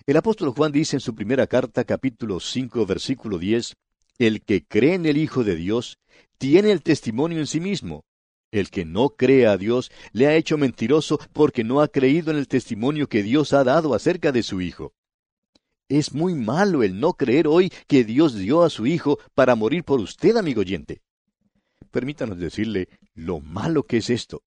El 0.06 0.18
apóstol 0.18 0.50
Juan 0.50 0.74
dice 0.74 0.98
en 0.98 1.00
su 1.00 1.16
primera 1.16 1.48
carta, 1.48 1.86
capítulo 1.86 2.42
5, 2.42 2.86
versículo 2.86 3.38
10, 3.38 3.78
El 4.18 4.42
que 4.42 4.66
cree 4.66 4.96
en 4.96 5.06
el 5.06 5.16
Hijo 5.16 5.46
de 5.46 5.56
Dios 5.56 5.98
tiene 6.38 6.72
el 6.74 6.84
testimonio 6.84 7.40
en 7.40 7.48
sí 7.48 7.62
mismo. 7.62 8.04
El 8.52 8.70
que 8.70 8.84
no 8.84 9.12
cree 9.12 9.48
a 9.48 9.56
Dios 9.56 9.92
le 10.12 10.28
ha 10.28 10.36
hecho 10.36 10.58
mentiroso 10.58 11.20
porque 11.32 11.64
no 11.64 11.80
ha 11.80 11.88
creído 11.88 12.32
en 12.32 12.38
el 12.38 12.50
testimonio 12.50 13.08
que 13.08 13.24
Dios 13.24 13.54
ha 13.54 13.64
dado 13.64 13.96
acerca 13.96 14.34
de 14.34 14.44
su 14.44 14.60
Hijo. 14.60 14.94
Es 15.88 16.14
muy 16.14 16.36
malo 16.36 16.84
el 16.84 17.00
no 17.00 17.14
creer 17.14 17.48
hoy 17.48 17.72
que 17.88 18.04
Dios 18.04 18.36
dio 18.36 18.64
a 18.64 18.70
su 18.70 18.86
Hijo 18.86 19.20
para 19.34 19.56
morir 19.56 19.86
por 19.86 20.02
usted, 20.02 20.36
amigo 20.36 20.60
oyente. 20.60 21.02
Permítanos 21.92 22.38
decirle 22.38 22.90
lo 23.14 23.40
malo 23.40 23.84
que 23.84 23.98
es 23.98 24.10
esto. 24.10 24.44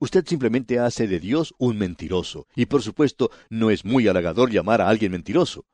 Usted 0.00 0.24
simplemente 0.26 0.78
hace 0.78 1.08
de 1.08 1.18
Dios 1.18 1.54
un 1.58 1.76
mentiroso, 1.78 2.46
y 2.54 2.66
por 2.66 2.82
supuesto 2.82 3.30
no 3.50 3.70
es 3.70 3.84
muy 3.84 4.06
halagador 4.06 4.50
llamar 4.50 4.80
a 4.80 4.88
alguien 4.88 5.12
mentiroso. 5.12 5.66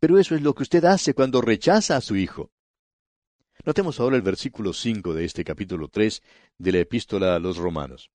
Pero 0.00 0.18
eso 0.18 0.34
es 0.34 0.42
lo 0.42 0.54
que 0.54 0.64
usted 0.64 0.84
hace 0.84 1.14
cuando 1.14 1.40
rechaza 1.40 1.96
a 1.96 2.00
su 2.00 2.16
Hijo. 2.16 2.50
Notemos 3.64 4.00
ahora 4.00 4.16
el 4.16 4.22
versículo 4.22 4.72
cinco 4.72 5.14
de 5.14 5.24
este 5.24 5.44
capítulo 5.44 5.88
tres 5.88 6.22
de 6.58 6.72
la 6.72 6.78
epístola 6.78 7.36
a 7.36 7.38
los 7.38 7.58
romanos. 7.58 8.10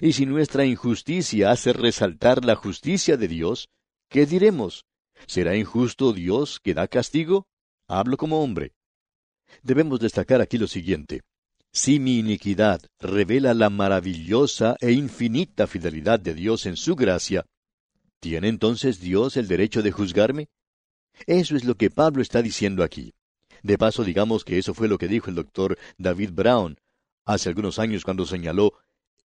Y 0.00 0.12
si 0.12 0.26
nuestra 0.26 0.64
injusticia 0.64 1.50
hace 1.50 1.72
resaltar 1.72 2.44
la 2.44 2.56
justicia 2.56 3.16
de 3.16 3.28
Dios, 3.28 3.68
¿qué 4.08 4.26
diremos? 4.26 4.84
¿Será 5.26 5.56
injusto 5.56 6.12
Dios 6.12 6.60
que 6.60 6.74
da 6.74 6.88
castigo? 6.88 7.46
Hablo 7.88 8.16
como 8.16 8.42
hombre. 8.42 8.74
Debemos 9.62 10.00
destacar 10.00 10.40
aquí 10.40 10.58
lo 10.58 10.66
siguiente. 10.66 11.22
Si 11.74 11.98
mi 11.98 12.18
iniquidad 12.18 12.82
revela 13.00 13.54
la 13.54 13.70
maravillosa 13.70 14.76
e 14.78 14.92
infinita 14.92 15.66
fidelidad 15.66 16.20
de 16.20 16.34
Dios 16.34 16.66
en 16.66 16.76
su 16.76 16.94
gracia, 16.94 17.46
¿tiene 18.20 18.48
entonces 18.48 19.00
Dios 19.00 19.38
el 19.38 19.48
derecho 19.48 19.82
de 19.82 19.90
juzgarme? 19.90 20.48
Eso 21.26 21.56
es 21.56 21.64
lo 21.64 21.74
que 21.76 21.88
Pablo 21.88 22.20
está 22.20 22.42
diciendo 22.42 22.84
aquí. 22.84 23.14
De 23.62 23.78
paso, 23.78 24.04
digamos 24.04 24.44
que 24.44 24.58
eso 24.58 24.74
fue 24.74 24.86
lo 24.86 24.98
que 24.98 25.08
dijo 25.08 25.30
el 25.30 25.36
doctor 25.36 25.78
David 25.96 26.32
Brown 26.32 26.76
hace 27.24 27.48
algunos 27.48 27.78
años 27.78 28.04
cuando 28.04 28.26
señaló, 28.26 28.74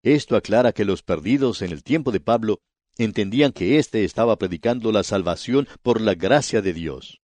esto 0.03 0.35
aclara 0.35 0.71
que 0.71 0.85
los 0.85 1.01
perdidos 1.01 1.63
en 1.63 1.71
el 1.71 1.81
tiempo 1.81 2.11
de 2.11 2.19
Pablo 2.19 2.59
entendían 2.97 3.53
que 3.53 3.79
éste 3.79 4.03
estaba 4.03 4.37
predicando 4.37 4.91
la 4.91 5.03
salvación 5.03 5.67
por 5.81 5.99
la 5.99 6.13
gracia 6.13 6.61
de 6.61 6.73
Dios. 6.73 7.21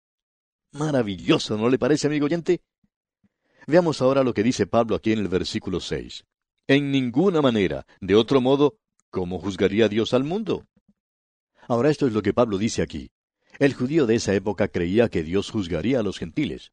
Maravilloso, 0.72 1.56
¿no 1.56 1.68
le 1.68 1.78
parece, 1.78 2.06
amigo 2.06 2.26
oyente? 2.26 2.60
Veamos 3.68 4.00
ahora 4.00 4.24
lo 4.24 4.32
que 4.32 4.42
dice 4.42 4.66
Pablo 4.66 4.96
aquí 4.96 5.12
en 5.12 5.18
el 5.18 5.28
versículo 5.28 5.78
seis. 5.78 6.24
En 6.66 6.90
ninguna 6.90 7.42
manera, 7.42 7.84
de 8.00 8.14
otro 8.14 8.40
modo, 8.40 8.78
¿cómo 9.10 9.38
juzgaría 9.38 9.90
Dios 9.90 10.14
al 10.14 10.24
mundo? 10.24 10.64
Ahora 11.66 11.90
esto 11.90 12.06
es 12.06 12.14
lo 12.14 12.22
que 12.22 12.32
Pablo 12.32 12.56
dice 12.56 12.80
aquí. 12.80 13.10
El 13.58 13.74
judío 13.74 14.06
de 14.06 14.14
esa 14.14 14.32
época 14.32 14.68
creía 14.68 15.10
que 15.10 15.22
Dios 15.22 15.50
juzgaría 15.50 16.00
a 16.00 16.02
los 16.02 16.18
gentiles. 16.18 16.72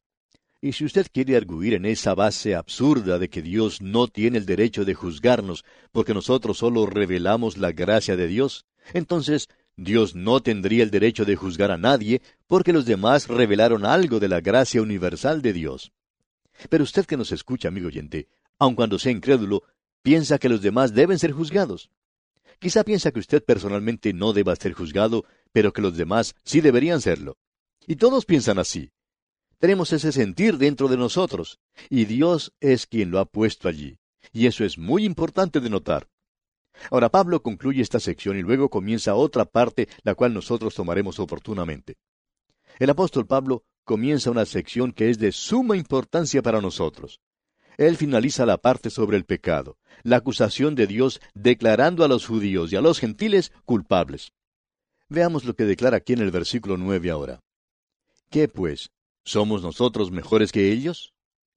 Y 0.62 0.72
si 0.72 0.86
usted 0.86 1.06
quiere 1.12 1.36
arguir 1.36 1.74
en 1.74 1.84
esa 1.84 2.14
base 2.14 2.54
absurda 2.54 3.18
de 3.18 3.28
que 3.28 3.42
Dios 3.42 3.82
no 3.82 4.08
tiene 4.08 4.38
el 4.38 4.46
derecho 4.46 4.86
de 4.86 4.94
juzgarnos 4.94 5.66
porque 5.92 6.14
nosotros 6.14 6.56
solo 6.56 6.86
revelamos 6.86 7.58
la 7.58 7.72
gracia 7.72 8.16
de 8.16 8.26
Dios, 8.26 8.64
entonces 8.94 9.48
Dios 9.76 10.14
no 10.14 10.40
tendría 10.40 10.82
el 10.82 10.90
derecho 10.90 11.26
de 11.26 11.36
juzgar 11.36 11.70
a 11.72 11.76
nadie 11.76 12.22
porque 12.46 12.72
los 12.72 12.86
demás 12.86 13.28
revelaron 13.28 13.84
algo 13.84 14.18
de 14.18 14.28
la 14.28 14.40
gracia 14.40 14.80
universal 14.80 15.42
de 15.42 15.52
Dios. 15.52 15.92
Pero 16.68 16.84
usted 16.84 17.06
que 17.06 17.16
nos 17.16 17.32
escucha, 17.32 17.68
amigo 17.68 17.88
oyente, 17.88 18.28
aun 18.58 18.74
cuando 18.74 18.98
sea 18.98 19.12
incrédulo, 19.12 19.62
piensa 20.02 20.38
que 20.38 20.48
los 20.48 20.62
demás 20.62 20.94
deben 20.94 21.18
ser 21.18 21.32
juzgados. 21.32 21.90
Quizá 22.58 22.84
piensa 22.84 23.10
que 23.12 23.20
usted 23.20 23.44
personalmente 23.44 24.12
no 24.12 24.32
deba 24.32 24.56
ser 24.56 24.72
juzgado, 24.72 25.24
pero 25.52 25.72
que 25.72 25.82
los 25.82 25.96
demás 25.96 26.34
sí 26.44 26.60
deberían 26.60 27.00
serlo. 27.00 27.36
Y 27.86 27.96
todos 27.96 28.24
piensan 28.24 28.58
así. 28.58 28.92
Tenemos 29.58 29.92
ese 29.92 30.12
sentir 30.12 30.58
dentro 30.58 30.88
de 30.88 30.96
nosotros, 30.96 31.60
y 31.88 32.04
Dios 32.04 32.52
es 32.60 32.86
quien 32.86 33.10
lo 33.10 33.18
ha 33.18 33.26
puesto 33.26 33.68
allí. 33.68 33.98
Y 34.32 34.46
eso 34.46 34.64
es 34.64 34.78
muy 34.78 35.04
importante 35.04 35.60
de 35.60 35.70
notar. 35.70 36.08
Ahora 36.90 37.10
Pablo 37.10 37.42
concluye 37.42 37.80
esta 37.80 38.00
sección 38.00 38.36
y 38.36 38.42
luego 38.42 38.68
comienza 38.68 39.14
otra 39.14 39.44
parte, 39.44 39.88
la 40.02 40.14
cual 40.14 40.34
nosotros 40.34 40.74
tomaremos 40.74 41.18
oportunamente. 41.18 41.96
El 42.78 42.90
apóstol 42.90 43.26
Pablo 43.26 43.64
comienza 43.86 44.32
una 44.32 44.44
sección 44.44 44.92
que 44.92 45.08
es 45.08 45.18
de 45.18 45.32
suma 45.32 45.76
importancia 45.76 46.42
para 46.42 46.60
nosotros. 46.60 47.20
Él 47.78 47.96
finaliza 47.96 48.44
la 48.44 48.58
parte 48.58 48.90
sobre 48.90 49.16
el 49.16 49.24
pecado, 49.24 49.78
la 50.02 50.16
acusación 50.16 50.74
de 50.74 50.86
Dios 50.86 51.20
declarando 51.34 52.04
a 52.04 52.08
los 52.08 52.26
judíos 52.26 52.72
y 52.72 52.76
a 52.76 52.80
los 52.80 52.98
gentiles 52.98 53.52
culpables. 53.64 54.32
Veamos 55.08 55.44
lo 55.44 55.54
que 55.54 55.64
declara 55.64 55.98
aquí 55.98 56.14
en 56.14 56.18
el 56.18 56.32
versículo 56.32 56.76
nueve 56.76 57.10
ahora. 57.10 57.40
¿Qué 58.28 58.48
pues? 58.48 58.90
¿Somos 59.24 59.62
nosotros 59.62 60.10
mejores 60.10 60.50
que 60.50 60.72
ellos? 60.72 61.14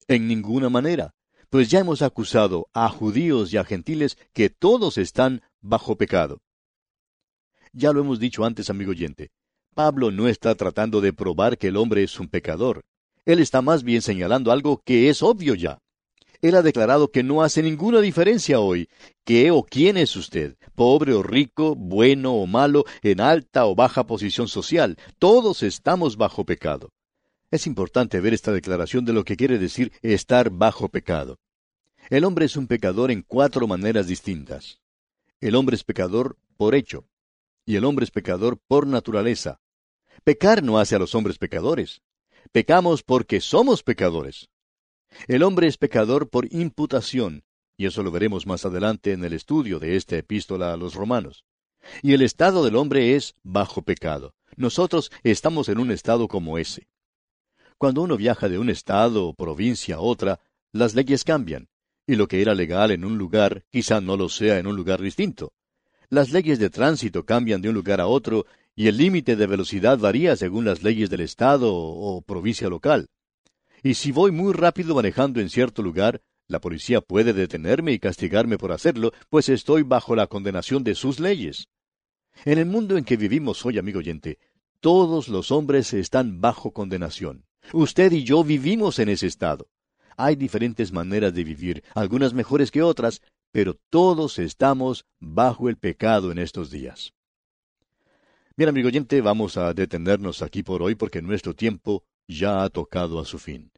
En 0.07 0.27
ninguna 0.27 0.69
manera, 0.69 1.15
pues 1.49 1.71
ya 1.71 1.79
hemos 1.79 2.03
acusado 2.03 2.67
a 2.73 2.89
judíos 2.89 3.51
y 3.51 3.57
a 3.57 3.65
gentiles 3.65 4.17
que 4.33 4.51
todos 4.51 4.99
están 4.99 5.41
bajo 5.61 5.97
pecado. 5.97 6.41
Ya 7.73 7.91
lo 7.91 8.01
hemos 8.01 8.19
dicho 8.19 8.45
antes, 8.45 8.69
amigo 8.69 8.91
oyente. 8.91 9.31
Pablo 9.79 10.11
no 10.11 10.27
está 10.27 10.55
tratando 10.55 10.99
de 10.99 11.13
probar 11.13 11.57
que 11.57 11.67
el 11.67 11.77
hombre 11.77 12.03
es 12.03 12.19
un 12.19 12.27
pecador. 12.27 12.81
Él 13.23 13.39
está 13.39 13.61
más 13.61 13.81
bien 13.81 14.01
señalando 14.01 14.51
algo 14.51 14.81
que 14.83 15.07
es 15.07 15.23
obvio 15.23 15.55
ya. 15.55 15.79
Él 16.41 16.55
ha 16.55 16.61
declarado 16.61 17.11
que 17.11 17.23
no 17.23 17.43
hace 17.43 17.63
ninguna 17.63 18.01
diferencia 18.01 18.59
hoy 18.59 18.89
qué 19.23 19.51
o 19.51 19.63
quién 19.63 19.95
es 19.95 20.17
usted, 20.17 20.57
pobre 20.75 21.13
o 21.13 21.23
rico, 21.23 21.75
bueno 21.75 22.33
o 22.33 22.45
malo, 22.45 22.83
en 23.03 23.21
alta 23.21 23.67
o 23.67 23.73
baja 23.73 24.05
posición 24.05 24.49
social. 24.49 24.97
Todos 25.17 25.63
estamos 25.63 26.17
bajo 26.17 26.43
pecado. 26.43 26.89
Es 27.49 27.65
importante 27.65 28.19
ver 28.19 28.33
esta 28.33 28.51
declaración 28.51 29.05
de 29.05 29.13
lo 29.13 29.23
que 29.23 29.37
quiere 29.37 29.59
decir 29.59 29.93
estar 30.01 30.49
bajo 30.49 30.89
pecado. 30.89 31.37
El 32.09 32.25
hombre 32.25 32.43
es 32.47 32.57
un 32.57 32.67
pecador 32.67 33.11
en 33.11 33.21
cuatro 33.21 33.65
maneras 33.65 34.07
distintas. 34.07 34.81
El 35.39 35.55
hombre 35.55 35.77
es 35.77 35.85
pecador 35.85 36.35
por 36.57 36.75
hecho, 36.75 37.05
y 37.65 37.77
el 37.77 37.85
hombre 37.85 38.03
es 38.03 38.11
pecador 38.11 38.59
por 38.67 38.85
naturaleza. 38.85 39.61
Pecar 40.23 40.63
no 40.63 40.79
hace 40.79 40.95
a 40.95 40.99
los 40.99 41.15
hombres 41.15 41.38
pecadores. 41.38 42.01
Pecamos 42.51 43.03
porque 43.03 43.41
somos 43.41 43.84
pecadores. 43.84 44.49
El 45.27 45.43
hombre 45.43 45.67
es 45.67 45.77
pecador 45.77 46.29
por 46.29 46.53
imputación, 46.53 47.43
y 47.77 47.86
eso 47.86 48.03
lo 48.03 48.12
veremos 48.12 48.45
más 48.45 48.65
adelante 48.65 49.13
en 49.13 49.23
el 49.23 49.34
estudio 49.34 49.79
de 49.79 49.95
esta 49.95 50.17
epístola 50.17 50.73
a 50.73 50.77
los 50.77 50.95
romanos. 50.95 51.45
Y 52.01 52.13
el 52.13 52.21
estado 52.21 52.63
del 52.63 52.75
hombre 52.75 53.15
es 53.15 53.36
bajo 53.43 53.82
pecado. 53.82 54.36
Nosotros 54.55 55.12
estamos 55.23 55.69
en 55.69 55.79
un 55.79 55.91
estado 55.91 56.27
como 56.27 56.58
ese. 56.58 56.88
Cuando 57.77 58.01
uno 58.01 58.17
viaja 58.17 58.49
de 58.49 58.60
un 58.60 58.69
estado 58.69 59.27
o 59.27 59.34
provincia 59.34 59.95
a 59.95 59.99
otra, 60.01 60.41
las 60.73 60.95
leyes 60.95 61.23
cambian, 61.23 61.69
y 62.05 62.15
lo 62.15 62.27
que 62.27 62.41
era 62.41 62.53
legal 62.53 62.91
en 62.91 63.05
un 63.05 63.17
lugar 63.17 63.63
quizá 63.71 64.01
no 64.01 64.17
lo 64.17 64.27
sea 64.27 64.60
en 64.60 64.67
un 64.67 64.75
lugar 64.75 65.01
distinto. 65.01 65.53
Las 66.10 66.32
leyes 66.32 66.60
de 66.60 66.69
tránsito 66.69 67.23
cambian 67.23 67.62
de 67.62 67.69
un 67.69 67.75
lugar 67.75 68.01
a 68.01 68.08
otro, 68.08 68.45
y 68.79 68.87
el 68.87 68.95
límite 68.95 69.35
de 69.35 69.45
velocidad 69.45 69.97
varía 69.97 70.37
según 70.37 70.63
las 70.63 70.83
leyes 70.83 71.09
del 71.09 71.19
estado 71.19 71.75
o 71.75 72.21
provincia 72.21 72.69
local. 72.69 73.07
Y 73.83 73.95
si 73.95 74.13
voy 74.13 74.31
muy 74.31 74.53
rápido 74.53 74.95
manejando 74.95 75.41
en 75.41 75.49
cierto 75.49 75.83
lugar, 75.83 76.21
la 76.47 76.61
policía 76.61 77.01
puede 77.01 77.33
detenerme 77.33 77.91
y 77.91 77.99
castigarme 77.99 78.57
por 78.57 78.71
hacerlo, 78.71 79.11
pues 79.29 79.49
estoy 79.49 79.83
bajo 79.83 80.15
la 80.15 80.27
condenación 80.27 80.85
de 80.85 80.95
sus 80.95 81.19
leyes. 81.19 81.67
En 82.45 82.57
el 82.57 82.67
mundo 82.67 82.95
en 82.95 83.03
que 83.03 83.17
vivimos 83.17 83.65
hoy, 83.65 83.77
amigo 83.77 83.99
oyente, 83.99 84.39
todos 84.79 85.27
los 85.27 85.51
hombres 85.51 85.91
están 85.93 86.39
bajo 86.39 86.71
condenación. 86.71 87.43
Usted 87.73 88.13
y 88.13 88.23
yo 88.23 88.45
vivimos 88.45 88.99
en 88.99 89.09
ese 89.09 89.27
estado. 89.27 89.67
Hay 90.15 90.37
diferentes 90.37 90.93
maneras 90.93 91.33
de 91.33 91.43
vivir, 91.43 91.83
algunas 91.95 92.33
mejores 92.33 92.71
que 92.71 92.81
otras, 92.81 93.21
pero 93.51 93.77
todos 93.89 94.39
estamos 94.39 95.03
bajo 95.19 95.67
el 95.67 95.75
pecado 95.75 96.31
en 96.31 96.37
estos 96.37 96.71
días. 96.71 97.11
Bien, 98.59 98.67
amigo 98.67 98.89
oyente, 98.89 99.21
vamos 99.21 99.55
a 99.55 99.73
detenernos 99.73 100.41
aquí 100.41 100.63
por 100.63 100.83
hoy 100.83 100.93
porque 100.93 101.21
nuestro 101.21 101.53
tiempo 101.53 102.03
ya 102.27 102.61
ha 102.61 102.69
tocado 102.69 103.21
a 103.21 103.23
su 103.23 103.39
fin. 103.39 103.71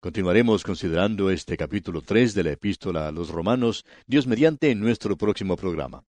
Continuaremos 0.00 0.64
considerando 0.64 1.28
este 1.28 1.58
capítulo 1.58 2.00
tres 2.00 2.32
de 2.32 2.44
la 2.44 2.52
epístola 2.52 3.08
a 3.08 3.12
los 3.12 3.28
romanos, 3.28 3.84
Dios 4.06 4.26
mediante, 4.26 4.70
en 4.70 4.80
nuestro 4.80 5.18
próximo 5.18 5.54
programa. 5.58 6.06